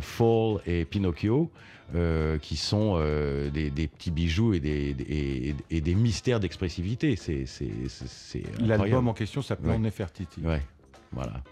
Fall 0.00 0.60
et 0.66 0.86
Pinocchio, 0.86 1.50
euh, 1.94 2.38
qui 2.38 2.56
sont 2.56 2.94
euh, 2.96 3.50
des, 3.50 3.70
des 3.70 3.86
petits 3.88 4.10
bijoux 4.10 4.54
et 4.54 4.60
des, 4.60 4.94
des- 4.94 5.04
et, 5.04 5.54
et 5.70 5.80
des 5.80 5.94
mystères 5.94 6.40
d'expressivité. 6.40 7.16
C'est 7.16 7.44
L'album 8.60 9.08
en 9.08 9.14
question 9.14 9.42
s'appelle 9.42 9.70
Ouais. 9.70 9.78
Nefertiti. 9.78 10.40
Ouais, 10.40 10.62
voilà. 11.12 11.42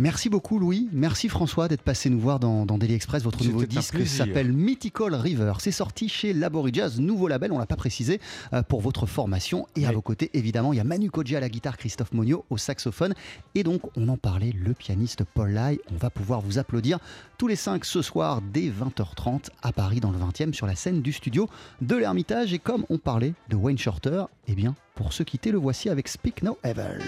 Merci 0.00 0.30
beaucoup 0.30 0.58
Louis, 0.58 0.88
merci 0.92 1.28
François 1.28 1.68
d'être 1.68 1.82
passé 1.82 2.08
nous 2.08 2.18
voir 2.18 2.40
dans, 2.40 2.64
dans 2.64 2.78
Daily 2.78 2.94
Express. 2.94 3.22
Votre 3.22 3.44
nouveau 3.44 3.66
disque 3.66 4.06
s'appelle 4.06 4.50
Mythical 4.50 5.14
River. 5.14 5.52
C'est 5.58 5.72
sorti 5.72 6.08
chez 6.08 6.32
Labori 6.32 6.72
Jazz, 6.72 6.98
nouveau 6.98 7.28
label, 7.28 7.52
on 7.52 7.58
l'a 7.58 7.66
pas 7.66 7.76
précisé, 7.76 8.18
euh, 8.54 8.62
pour 8.62 8.80
votre 8.80 9.04
formation. 9.04 9.66
Et 9.76 9.84
à 9.84 9.92
vos 9.92 10.00
côtés, 10.00 10.30
évidemment, 10.32 10.72
il 10.72 10.78
y 10.78 10.80
a 10.80 10.84
Manu 10.84 11.10
Koji 11.10 11.36
à 11.36 11.40
la 11.40 11.50
guitare, 11.50 11.76
Christophe 11.76 12.14
Monio 12.14 12.46
au 12.48 12.56
saxophone. 12.56 13.12
Et 13.54 13.62
donc, 13.62 13.82
on 13.94 14.08
en 14.08 14.16
parlait, 14.16 14.54
le 14.56 14.72
pianiste 14.72 15.22
Paul 15.34 15.50
Lai. 15.50 15.78
On 15.92 15.96
va 15.96 16.08
pouvoir 16.08 16.40
vous 16.40 16.56
applaudir 16.56 16.98
tous 17.36 17.46
les 17.46 17.56
cinq 17.56 17.84
ce 17.84 18.00
soir 18.00 18.40
dès 18.40 18.70
20h30 18.70 19.48
à 19.62 19.70
Paris 19.70 20.00
dans 20.00 20.12
le 20.12 20.18
20e 20.18 20.54
sur 20.54 20.66
la 20.66 20.76
scène 20.76 21.02
du 21.02 21.12
studio 21.12 21.46
de 21.82 21.96
l'Ermitage. 21.96 22.54
Et 22.54 22.58
comme 22.58 22.86
on 22.88 22.96
parlait 22.96 23.34
de 23.50 23.56
Wayne 23.56 23.76
Shorter, 23.76 24.24
eh 24.48 24.54
bien, 24.54 24.74
pour 24.94 25.12
se 25.12 25.22
quitter, 25.22 25.50
le 25.50 25.58
voici 25.58 25.90
avec 25.90 26.08
Speak 26.08 26.42
No 26.42 26.56
Evil. 26.64 27.04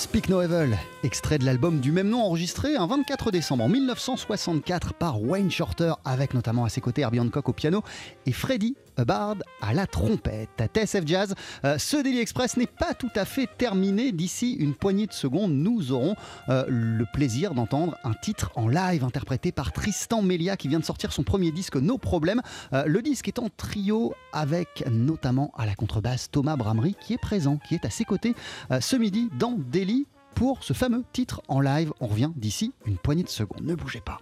Speak 0.00 0.30
No 0.30 0.40
Evil, 0.40 0.78
extrait 1.04 1.36
de 1.36 1.44
l'album 1.44 1.78
du 1.78 1.92
même 1.92 2.08
nom 2.08 2.22
enregistré 2.22 2.74
un 2.74 2.86
24 2.86 3.30
décembre 3.30 3.68
1964 3.68 4.94
par 4.94 5.22
Wayne 5.22 5.50
Shorter, 5.50 5.92
avec 6.06 6.32
notamment 6.32 6.64
à 6.64 6.70
ses 6.70 6.80
côtés 6.80 7.02
Herbie 7.02 7.20
Hancock 7.20 7.50
au 7.50 7.52
piano 7.52 7.84
et 8.24 8.32
Freddie 8.32 8.76
Hubbard 8.98 9.36
à 9.70 9.72
la 9.72 9.86
trompette. 9.86 10.60
À 10.60 10.66
TSF 10.66 11.06
Jazz, 11.06 11.34
euh, 11.64 11.78
ce 11.78 11.96
Daily 11.96 12.18
Express 12.18 12.56
n'est 12.56 12.66
pas 12.66 12.92
tout 12.92 13.10
à 13.14 13.24
fait 13.24 13.48
terminé. 13.56 14.10
D'ici 14.10 14.54
une 14.54 14.74
poignée 14.74 15.06
de 15.06 15.12
secondes, 15.12 15.52
nous 15.52 15.92
aurons 15.92 16.16
euh, 16.48 16.64
le 16.66 17.04
plaisir 17.12 17.54
d'entendre 17.54 17.96
un 18.02 18.12
titre 18.12 18.50
en 18.56 18.66
live 18.66 19.04
interprété 19.04 19.52
par 19.52 19.72
Tristan 19.72 20.22
Melia 20.22 20.56
qui 20.56 20.66
vient 20.66 20.80
de 20.80 20.84
sortir 20.84 21.12
son 21.12 21.22
premier 21.22 21.52
disque 21.52 21.76
Nos 21.76 21.98
Problèmes. 21.98 22.42
Euh, 22.72 22.82
le 22.86 23.00
disque 23.00 23.28
est 23.28 23.38
en 23.38 23.48
trio 23.48 24.12
avec 24.32 24.84
notamment 24.90 25.52
à 25.56 25.66
la 25.66 25.76
contrebasse 25.76 26.32
Thomas 26.32 26.56
Bramery 26.56 26.96
qui 27.00 27.14
est 27.14 27.20
présent, 27.20 27.58
qui 27.68 27.76
est 27.76 27.84
à 27.84 27.90
ses 27.90 28.04
côtés 28.04 28.34
ce 28.80 28.96
midi 28.96 29.30
dans 29.38 29.56
Daily 29.56 30.06
pour 30.34 30.64
ce 30.64 30.72
fameux 30.72 31.04
titre 31.12 31.42
en 31.46 31.60
live. 31.60 31.92
On 32.00 32.08
revient 32.08 32.30
d'ici 32.34 32.72
une 32.86 32.98
poignée 32.98 33.22
de 33.22 33.28
secondes. 33.28 33.62
Ne 33.62 33.76
bougez 33.76 34.00
pas. 34.00 34.18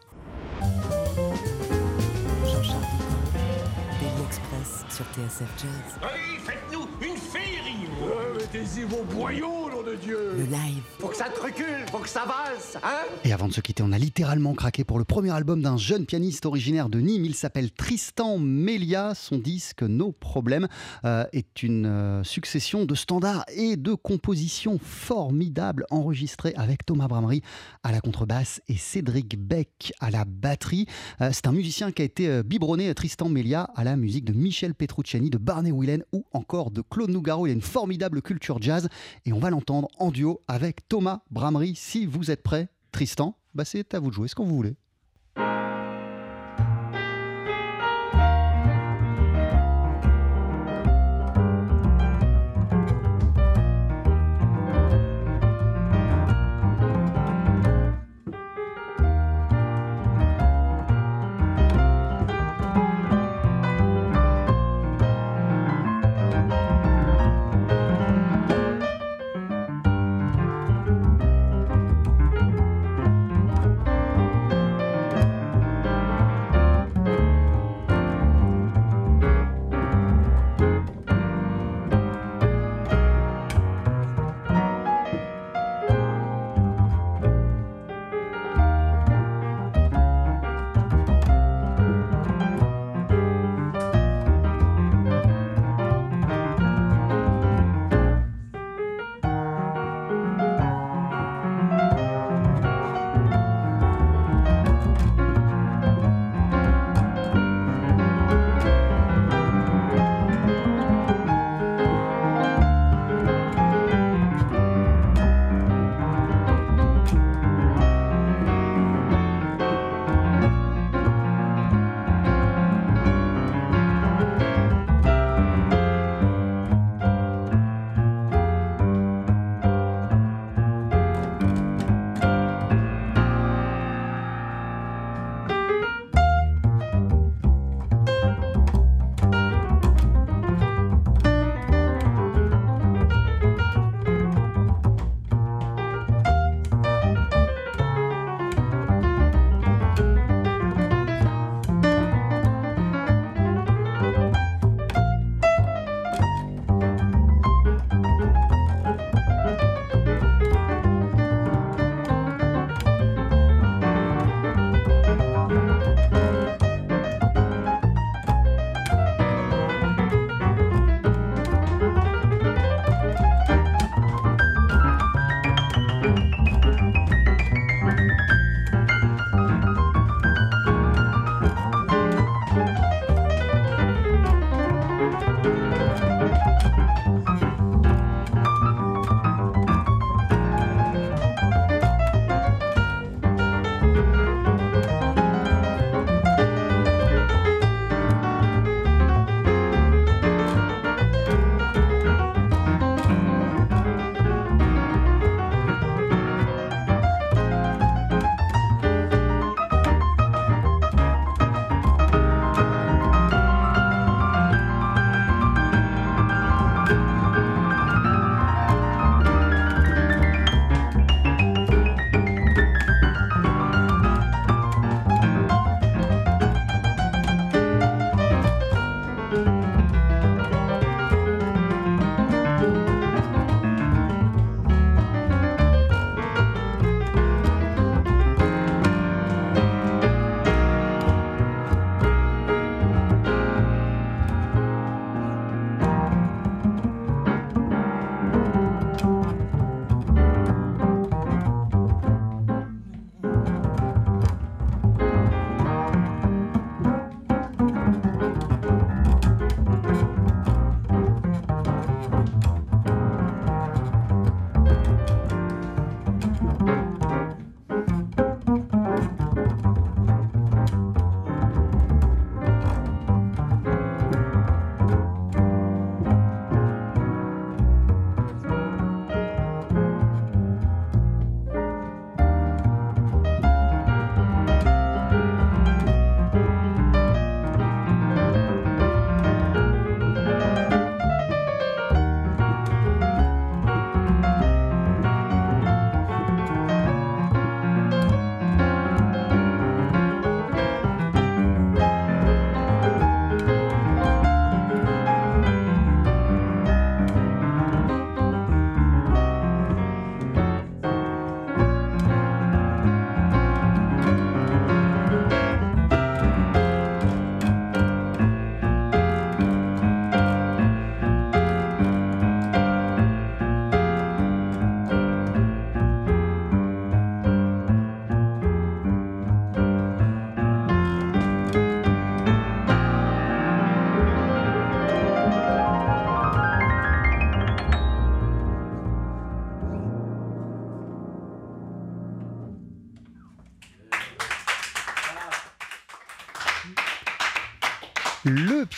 Sur 4.99 5.07
TSF 5.15 5.49
Jazz. 5.57 5.99
Allez, 6.03 6.39
faites-nous 6.45 6.89
une 7.01 7.17
féerie 7.17 7.87
Mettez-y 8.51 8.85
vos 8.85 9.05
boyaux, 9.15 9.69
nom 9.71 9.83
de 9.83 9.95
Dieu 9.97 10.33
Le 10.35 10.45
live. 10.45 10.83
Faut 10.99 11.09
que 11.09 11.17
ça 11.17 11.29
te 11.29 11.39
recule, 11.39 11.85
faut 11.91 11.99
que 11.99 12.09
ça 12.09 12.25
valse, 12.25 12.79
hein 12.83 13.05
Et 13.25 13.33
avant 13.35 13.47
de 13.47 13.53
se 13.53 13.61
quitter, 13.61 13.83
on 13.83 13.93
a 13.93 13.99
littéralement 13.99 14.55
craqué 14.55 14.85
pour 14.85 14.99
le 14.99 15.05
premier 15.05 15.31
album 15.31 15.61
d'un 15.61 15.77
jeune 15.77 16.07
pianiste 16.07 16.47
originaire 16.47 16.89
de 16.89 16.99
Nîmes. 16.99 17.27
Il 17.27 17.35
s'appelle 17.35 17.71
Tristan 17.71 18.39
Melia. 18.39 19.15
Son 19.15 19.37
disque 19.37 19.83
Nos 19.83 20.13
Problèmes 20.13 20.67
euh, 21.05 21.27
est 21.35 21.63
une 21.63 21.85
euh, 21.85 22.25
succession 22.25 22.87
de 22.87 22.95
standards 22.95 23.45
et 23.55 23.77
de 23.77 23.93
compositions 23.93 24.79
formidables 24.83 25.85
enregistrées 25.91 26.55
avec 26.57 26.87
Thomas 26.87 27.09
Bramery 27.09 27.43
à 27.83 27.93
la 27.93 28.01
contrebasse 28.01 28.63
et 28.69 28.79
Cédric 28.79 29.39
Beck 29.39 29.93
à 30.01 30.11
la 30.11 30.25
batterie. 30.25 30.87
Euh, 31.21 31.31
C'est 31.35 31.49
un 31.49 31.53
musicien 31.53 31.93
qui 31.93 32.01
a 32.01 32.05
été 32.07 32.43
biberonné, 32.45 32.95
Tristan 32.95 33.29
Melia, 33.29 33.69
à 33.75 33.85
la 33.85 33.97
musique 33.97 34.25
de 34.25 34.33
Michel 34.33 34.75
Petrucciani, 34.75 35.29
de 35.29 35.39
Barney 35.39 35.71
Whelan 35.71 35.99
ou 36.15 36.25
encore 36.33 36.71
de 36.71 36.81
Claude 36.81 37.11
Nougaro. 37.11 37.47
Il 37.47 37.51
a 37.51 37.53
une 37.53 37.61
formidable 37.61 38.23
culture 38.23 38.38
et 39.27 39.33
on 39.33 39.39
va 39.39 39.51
l'entendre 39.51 39.89
en 39.99 40.11
duo 40.11 40.41
avec 40.49 40.89
Thomas 40.89 41.21
Bramery. 41.31 41.75
Si 41.75 42.07
vous 42.07 42.31
êtes 42.31 42.43
prêt, 42.43 42.69
Tristan, 42.93 43.37
bah 43.55 43.65
c'est 43.65 43.95
à 43.95 44.01
vous 44.01 44.11
de 44.11 44.15
jouer 44.15 44.29
ce 44.29 44.35
qu'on 44.35 44.47
vous 44.47 44.57
voulez. 44.57 44.77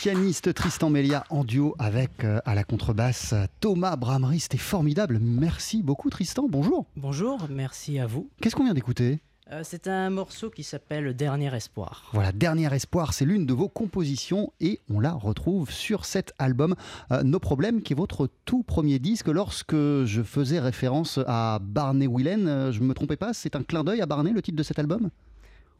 Pianiste 0.01 0.55
Tristan 0.55 0.89
Melia 0.89 1.25
en 1.29 1.43
duo 1.43 1.75
avec 1.77 2.23
euh, 2.23 2.39
à 2.43 2.55
la 2.55 2.63
contrebasse 2.63 3.35
Thomas 3.59 3.95
Bramery, 3.97 4.39
c'était 4.39 4.57
formidable. 4.57 5.19
Merci 5.21 5.83
beaucoup 5.83 6.09
Tristan, 6.09 6.47
bonjour. 6.49 6.87
Bonjour, 6.95 7.45
merci 7.51 7.99
à 7.99 8.07
vous. 8.07 8.27
Qu'est-ce 8.41 8.55
qu'on 8.55 8.63
vient 8.63 8.73
d'écouter? 8.73 9.19
Euh, 9.51 9.61
c'est 9.63 9.87
un 9.87 10.09
morceau 10.09 10.49
qui 10.49 10.63
s'appelle 10.63 11.15
Dernier 11.15 11.53
Espoir. 11.53 12.09
Voilà, 12.13 12.31
Dernier 12.31 12.73
Espoir, 12.73 13.13
c'est 13.13 13.25
l'une 13.25 13.45
de 13.45 13.53
vos 13.53 13.69
compositions 13.69 14.51
et 14.59 14.79
on 14.89 14.99
la 14.99 15.11
retrouve 15.11 15.69
sur 15.69 16.05
cet 16.05 16.33
album 16.39 16.73
euh, 17.11 17.21
Nos 17.21 17.39
Problèmes, 17.39 17.83
qui 17.83 17.93
est 17.93 17.95
votre 17.95 18.27
tout 18.45 18.63
premier 18.63 18.97
disque. 18.97 19.27
Lorsque 19.27 19.75
je 19.75 20.23
faisais 20.23 20.59
référence 20.59 21.19
à 21.27 21.59
Barney 21.61 22.07
Whelan, 22.07 22.47
euh, 22.47 22.71
je 22.71 22.79
ne 22.79 22.85
me 22.85 22.95
trompais 22.95 23.17
pas, 23.17 23.33
c'est 23.33 23.55
un 23.55 23.61
clin 23.61 23.83
d'œil 23.83 24.01
à 24.01 24.07
Barney, 24.07 24.31
le 24.31 24.41
titre 24.41 24.57
de 24.57 24.63
cet 24.63 24.79
album? 24.79 25.11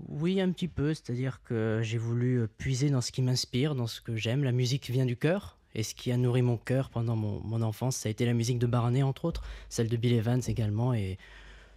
Oui, 0.07 0.41
un 0.41 0.51
petit 0.51 0.67
peu, 0.67 0.93
c'est-à-dire 0.93 1.41
que 1.43 1.79
j'ai 1.83 1.97
voulu 1.97 2.41
euh, 2.41 2.47
puiser 2.57 2.89
dans 2.89 3.01
ce 3.01 3.11
qui 3.11 3.21
m'inspire, 3.21 3.75
dans 3.75 3.87
ce 3.87 4.01
que 4.01 4.15
j'aime. 4.15 4.43
La 4.43 4.51
musique 4.51 4.89
vient 4.89 5.05
du 5.05 5.17
cœur. 5.17 5.57
Et 5.73 5.83
ce 5.83 5.95
qui 5.95 6.11
a 6.11 6.17
nourri 6.17 6.41
mon 6.41 6.57
cœur 6.57 6.89
pendant 6.89 7.15
mon, 7.15 7.39
mon 7.45 7.61
enfance, 7.61 7.95
ça 7.95 8.09
a 8.09 8.11
été 8.11 8.25
la 8.25 8.33
musique 8.33 8.59
de 8.59 8.67
Barney, 8.67 9.03
entre 9.03 9.23
autres, 9.23 9.41
celle 9.69 9.87
de 9.87 9.95
Bill 9.95 10.13
Evans 10.13 10.41
également. 10.47 10.93
Et 10.93 11.17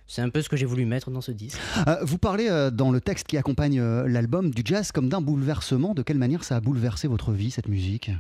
c'est 0.07 0.21
un 0.21 0.31
peu 0.31 0.43
ce 0.43 0.49
que 0.49 0.57
j'ai 0.57 0.67
voulu 0.67 0.85
mettre 0.85 1.11
dans 1.11 1.21
ce 1.21 1.31
disque. 1.31 1.61
Euh, 1.87 1.99
Vous 2.03 2.19
parlez 2.19 2.49
euh, 2.49 2.71
dans 2.71 2.91
le 2.91 3.01
texte 3.01 3.27
qui 3.27 3.37
accompagne 3.37 3.79
euh, 3.79 4.09
l'album 4.09 4.51
du 4.51 4.63
jazz 4.65 4.91
comme 4.91 5.09
d'un 5.09 5.21
bouleversement. 5.21 5.95
De 5.95 6.03
quelle 6.03 6.19
manière 6.19 6.45
ça 6.45 6.57
a 6.57 6.61
bouleversé 6.61 7.07
votre 7.07 7.33
vie, 7.33 7.51
cette 7.53 7.69
musique? 7.69 8.11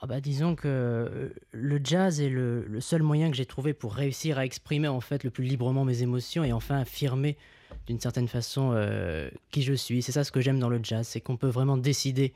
Ah 0.00 0.06
bah, 0.06 0.20
disons 0.20 0.54
que 0.54 1.32
le 1.50 1.80
jazz 1.82 2.20
est 2.20 2.28
le, 2.28 2.64
le 2.66 2.80
seul 2.80 3.02
moyen 3.02 3.30
que 3.30 3.36
j'ai 3.36 3.46
trouvé 3.46 3.74
pour 3.74 3.94
réussir 3.94 4.38
à 4.38 4.44
exprimer 4.44 4.88
en 4.88 5.00
fait 5.00 5.24
le 5.24 5.30
plus 5.30 5.44
librement 5.44 5.84
mes 5.84 6.02
émotions 6.02 6.44
et 6.44 6.52
enfin 6.52 6.78
affirmer 6.78 7.36
d'une 7.86 8.00
certaine 8.00 8.28
façon 8.28 8.72
euh, 8.72 9.30
qui 9.50 9.62
je 9.62 9.74
suis. 9.74 10.02
C'est 10.02 10.12
ça 10.12 10.24
ce 10.24 10.32
que 10.32 10.40
j'aime 10.40 10.58
dans 10.58 10.68
le 10.68 10.80
jazz, 10.82 11.06
c'est 11.06 11.20
qu'on 11.20 11.36
peut 11.36 11.48
vraiment 11.48 11.76
décider 11.76 12.32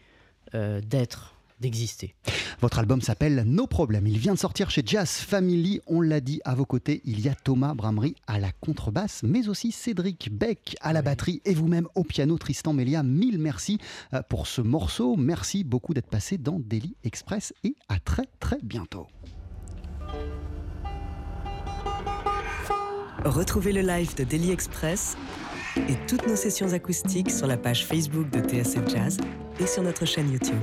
euh, 0.54 0.80
d'être, 0.80 1.34
d'exister. 1.60 2.14
Votre 2.60 2.78
album 2.78 3.00
s'appelle 3.00 3.42
Nos 3.46 3.66
problèmes. 3.66 4.06
Il 4.06 4.18
vient 4.18 4.34
de 4.34 4.38
sortir 4.38 4.70
chez 4.70 4.82
Jazz 4.84 5.10
Family. 5.10 5.80
On 5.86 6.00
l'a 6.00 6.20
dit, 6.20 6.40
à 6.44 6.54
vos 6.54 6.64
côtés, 6.64 7.00
il 7.04 7.20
y 7.20 7.28
a 7.28 7.34
Thomas 7.34 7.74
Bramery 7.74 8.14
à 8.26 8.38
la 8.38 8.52
contrebasse, 8.52 9.22
mais 9.22 9.48
aussi 9.48 9.72
Cédric 9.72 10.30
Beck 10.32 10.76
à 10.80 10.92
la 10.92 11.02
batterie 11.02 11.40
et 11.44 11.54
vous-même 11.54 11.88
au 11.94 12.04
piano, 12.04 12.36
Tristan 12.38 12.72
Melia. 12.72 13.02
Mille 13.02 13.38
merci 13.38 13.78
euh, 14.14 14.22
pour 14.28 14.46
ce 14.46 14.60
morceau. 14.60 15.16
Merci 15.16 15.64
beaucoup 15.64 15.94
d'être 15.94 16.08
passé 16.08 16.38
dans 16.38 16.60
Daily 16.60 16.96
Express 17.04 17.54
et 17.64 17.74
à 17.88 17.98
très 17.98 18.28
très 18.40 18.58
bientôt. 18.62 19.06
Retrouvez 23.24 23.72
le 23.72 23.80
live 23.80 24.14
de 24.14 24.22
Daily 24.22 24.52
Express 24.52 25.16
et 25.76 25.96
toutes 26.06 26.26
nos 26.28 26.36
sessions 26.36 26.72
acoustiques 26.72 27.30
sur 27.30 27.48
la 27.48 27.56
page 27.56 27.84
Facebook 27.84 28.30
de 28.30 28.38
TSF 28.38 28.88
Jazz 28.88 29.16
et 29.58 29.66
sur 29.66 29.82
notre 29.82 30.06
chaîne 30.06 30.30
YouTube. 30.30 30.62